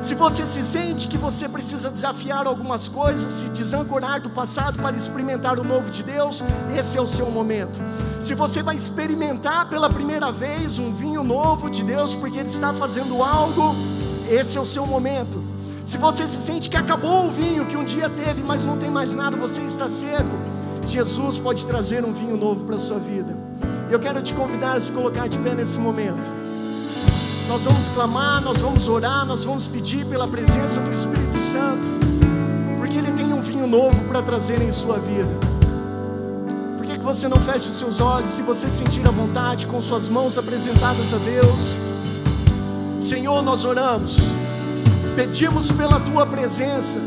Se 0.03 0.17
você 0.17 0.45
se 0.45 0.65
sente 0.65 1.07
que 1.07 1.17
você 1.17 1.49
precisa 1.49 1.89
desafiar 1.89 2.45
algumas 2.45 2.89
coisas, 2.89 3.31
se 3.31 3.49
desancorar 3.51 4.21
do 4.21 4.29
passado 4.29 4.83
para 4.83 4.97
experimentar 4.97 5.61
o 5.61 5.65
novo 5.65 5.93
de 5.93 6.03
Deus, 6.03 6.43
esse 6.77 6.99
é 6.99 7.01
o 7.01 7.07
seu 7.07 7.31
momento. 7.31 7.81
Se 8.21 8.35
você 8.35 8.65
vai 8.65 8.75
experimentar 8.75 9.69
pela 9.71 9.89
primeira 9.89 10.33
vez 10.33 10.77
um 10.81 10.93
vinho 10.93 11.23
novo 11.23 11.71
de 11.71 11.85
Deus, 11.85 12.17
porque 12.17 12.37
Ele 12.37 12.49
está 12.49 12.75
fazendo 12.75 13.23
algo, 13.23 13.77
esse 14.29 14.59
é 14.59 14.61
o 14.61 14.67
seu 14.67 14.85
momento. 14.85 15.41
Se 15.87 15.99
você 15.99 16.27
se 16.27 16.39
sente 16.39 16.69
que 16.69 16.77
acabou 16.77 17.29
o 17.29 17.31
vinho 17.31 17.65
que 17.65 17.77
um 17.77 17.85
dia 17.85 18.11
teve, 18.11 18.43
mas 18.43 18.65
não 18.65 18.77
tem 18.77 18.91
mais 18.91 19.15
nada, 19.15 19.37
você 19.37 19.61
está 19.61 19.89
seco, 19.89 20.37
Jesus 20.85 21.39
pode 21.39 21.65
trazer 21.65 22.05
um 22.05 22.13
vinho 22.13 22.37
novo 22.37 22.65
para 22.65 22.75
a 22.75 22.79
sua 22.79 22.99
vida. 22.99 23.37
Eu 23.89 24.01
quero 24.01 24.21
te 24.21 24.35
convidar 24.35 24.73
a 24.73 24.81
se 24.81 24.91
colocar 24.91 25.29
de 25.29 25.39
pé 25.39 25.55
nesse 25.55 25.79
momento. 25.79 26.29
Nós 27.49 27.65
vamos 27.65 27.89
clamar, 27.89 28.41
nós 28.41 28.59
vamos 28.59 28.89
orar, 28.89 29.27
nós 29.27 29.45
vamos 29.45 29.67
pedir 29.67 30.07
pela 30.07 30.27
presença 30.27 30.81
do 30.81 30.93
Espírito 30.93 31.39
Santo, 31.39 31.89
porque 32.79 32.97
Ele 32.97 33.13
tem 33.13 33.33
um 33.33 33.41
vinho 33.41 33.67
novo 33.67 34.01
para 34.09 34.23
trazer 34.23 34.63
em 34.63 34.73
sua 34.73 34.99
vida 34.99 35.53
que 37.03 37.07
você 37.07 37.27
não 37.27 37.39
feche 37.39 37.69
os 37.69 37.75
seus 37.75 38.01
olhos, 38.01 38.31
se 38.31 38.43
você 38.43 38.71
sentir 38.71 39.05
a 39.09 39.11
vontade, 39.11 39.67
com 39.67 39.83
suas 39.83 40.09
mãos 40.09 40.39
apresentadas 40.39 41.13
a 41.13 41.17
Deus. 41.17 41.77
Senhor, 43.01 43.43
nós 43.43 43.65
oramos, 43.65 44.33
pedimos 45.17 45.73
pela 45.73 45.99
tua 45.99 46.25
presença. 46.25 47.01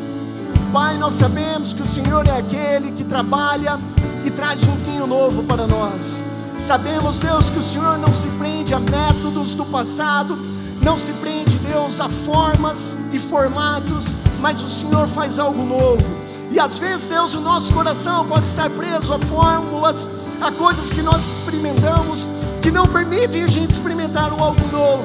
Pai, 0.73 0.97
nós 0.97 1.13
sabemos 1.13 1.71
que 1.71 1.81
o 1.81 1.85
Senhor 1.85 2.27
é 2.27 2.37
aquele 2.37 2.91
que 2.91 3.05
trabalha 3.05 3.79
e 4.25 4.29
traz 4.29 4.67
um 4.67 4.75
vinho 4.75 5.07
novo 5.07 5.43
para 5.43 5.65
nós. 5.65 6.21
Sabemos, 6.65 7.19
Deus, 7.19 7.47
que 7.47 7.59
o 7.59 7.61
Senhor 7.61 7.95
não 7.99 8.11
se 8.11 8.27
prende 8.39 8.73
a 8.73 8.79
métodos 8.79 9.53
do 9.53 9.63
passado, 9.67 10.35
não 10.81 10.97
se 10.97 11.13
prende, 11.13 11.59
Deus, 11.59 12.01
a 12.01 12.09
formas 12.09 12.97
e 13.13 13.19
formatos, 13.19 14.17
mas 14.41 14.63
o 14.63 14.67
Senhor 14.67 15.07
faz 15.07 15.37
algo 15.37 15.63
novo. 15.63 16.03
E 16.49 16.59
às 16.59 16.79
vezes, 16.79 17.07
Deus, 17.07 17.35
o 17.35 17.39
nosso 17.39 17.71
coração 17.71 18.25
pode 18.25 18.47
estar 18.47 18.67
preso 18.71 19.13
a 19.13 19.19
fórmulas, 19.19 20.09
a 20.41 20.51
coisas 20.51 20.89
que 20.89 21.03
nós 21.03 21.37
experimentamos, 21.37 22.27
que 22.63 22.71
não 22.71 22.87
permitem 22.87 23.43
a 23.43 23.47
gente 23.47 23.69
experimentar 23.69 24.31
algo 24.31 24.67
novo. 24.71 25.03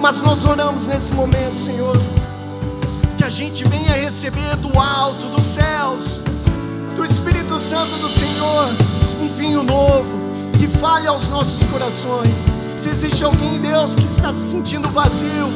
Mas 0.00 0.22
nós 0.22 0.44
oramos 0.44 0.86
nesse 0.86 1.12
momento, 1.12 1.58
Senhor, 1.58 1.96
que 3.16 3.24
a 3.24 3.28
gente 3.28 3.64
venha 3.64 3.94
receber 3.94 4.54
do 4.58 4.78
alto, 4.78 5.26
dos 5.26 5.44
céus, 5.44 6.20
do 6.94 7.04
Espírito 7.04 7.58
Santo 7.58 7.96
do 7.96 8.08
Senhor, 8.08 8.97
vinho 9.38 9.62
novo, 9.62 10.18
que 10.58 10.68
fale 10.68 11.06
aos 11.06 11.28
nossos 11.28 11.64
corações. 11.66 12.46
Se 12.76 12.88
existe 12.88 13.24
alguém, 13.24 13.60
Deus, 13.60 13.94
que 13.94 14.04
está 14.04 14.32
se 14.32 14.50
sentindo 14.50 14.88
vazio, 14.90 15.48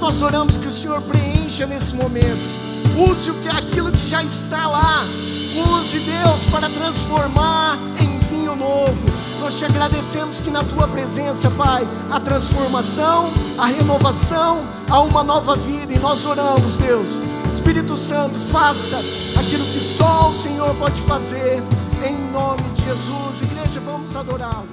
nós 0.00 0.20
oramos 0.20 0.56
que 0.56 0.68
o 0.68 0.72
Senhor 0.72 1.00
preencha 1.02 1.66
nesse 1.66 1.94
momento 1.94 2.64
Use 2.96 3.28
o 3.28 3.34
que 3.34 3.48
aquilo 3.48 3.90
que 3.90 4.06
já 4.06 4.22
está 4.22 4.68
lá. 4.68 5.04
Use 5.04 5.98
Deus 5.98 6.44
para 6.50 6.68
transformar 6.68 7.76
em 8.00 8.18
vinho 8.18 8.54
novo. 8.54 9.04
Nós 9.40 9.58
te 9.58 9.64
agradecemos 9.64 10.40
que 10.40 10.48
na 10.50 10.62
tua 10.62 10.86
presença, 10.86 11.50
Pai, 11.50 11.86
a 12.10 12.20
transformação, 12.20 13.30
a 13.58 13.66
renovação, 13.66 14.64
há 14.88 15.00
uma 15.00 15.24
nova 15.24 15.56
vida 15.56 15.92
e 15.92 15.98
nós 15.98 16.24
oramos, 16.24 16.76
Deus. 16.76 17.20
Espírito 17.48 17.96
Santo, 17.96 18.38
faça 18.38 18.96
aquilo 19.38 19.64
que 19.66 19.80
só 19.80 20.28
o 20.28 20.32
Senhor 20.32 20.72
pode 20.76 21.00
fazer. 21.02 21.62
Em 22.06 22.18
nome 22.18 22.62
de 22.74 22.82
Jesus, 22.82 23.40
igreja, 23.40 23.80
vamos 23.80 24.14
adorá-lo. 24.14 24.68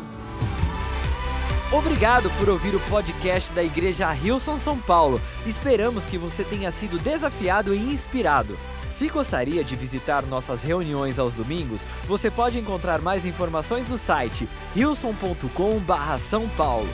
Obrigado 1.71 2.29
por 2.32 2.49
ouvir 2.49 2.75
o 2.75 2.79
podcast 2.82 3.53
da 3.53 3.63
Igreja 3.63 4.11
Rilson 4.11 4.59
São 4.59 4.77
Paulo. 4.77 5.21
Esperamos 5.45 6.03
que 6.03 6.17
você 6.17 6.43
tenha 6.43 6.69
sido 6.73 6.99
desafiado 6.99 7.73
e 7.73 7.77
inspirado. 7.77 8.57
Se 8.97 9.07
gostaria 9.07 9.63
de 9.63 9.77
visitar 9.77 10.23
nossas 10.23 10.61
reuniões 10.61 11.17
aos 11.17 11.34
domingos, 11.34 11.84
você 12.05 12.29
pode 12.29 12.59
encontrar 12.59 12.99
mais 12.99 13.25
informações 13.25 13.88
no 13.88 13.97
site 13.97 14.45
rilson.com/são 14.75 16.49
paulo. 16.49 16.89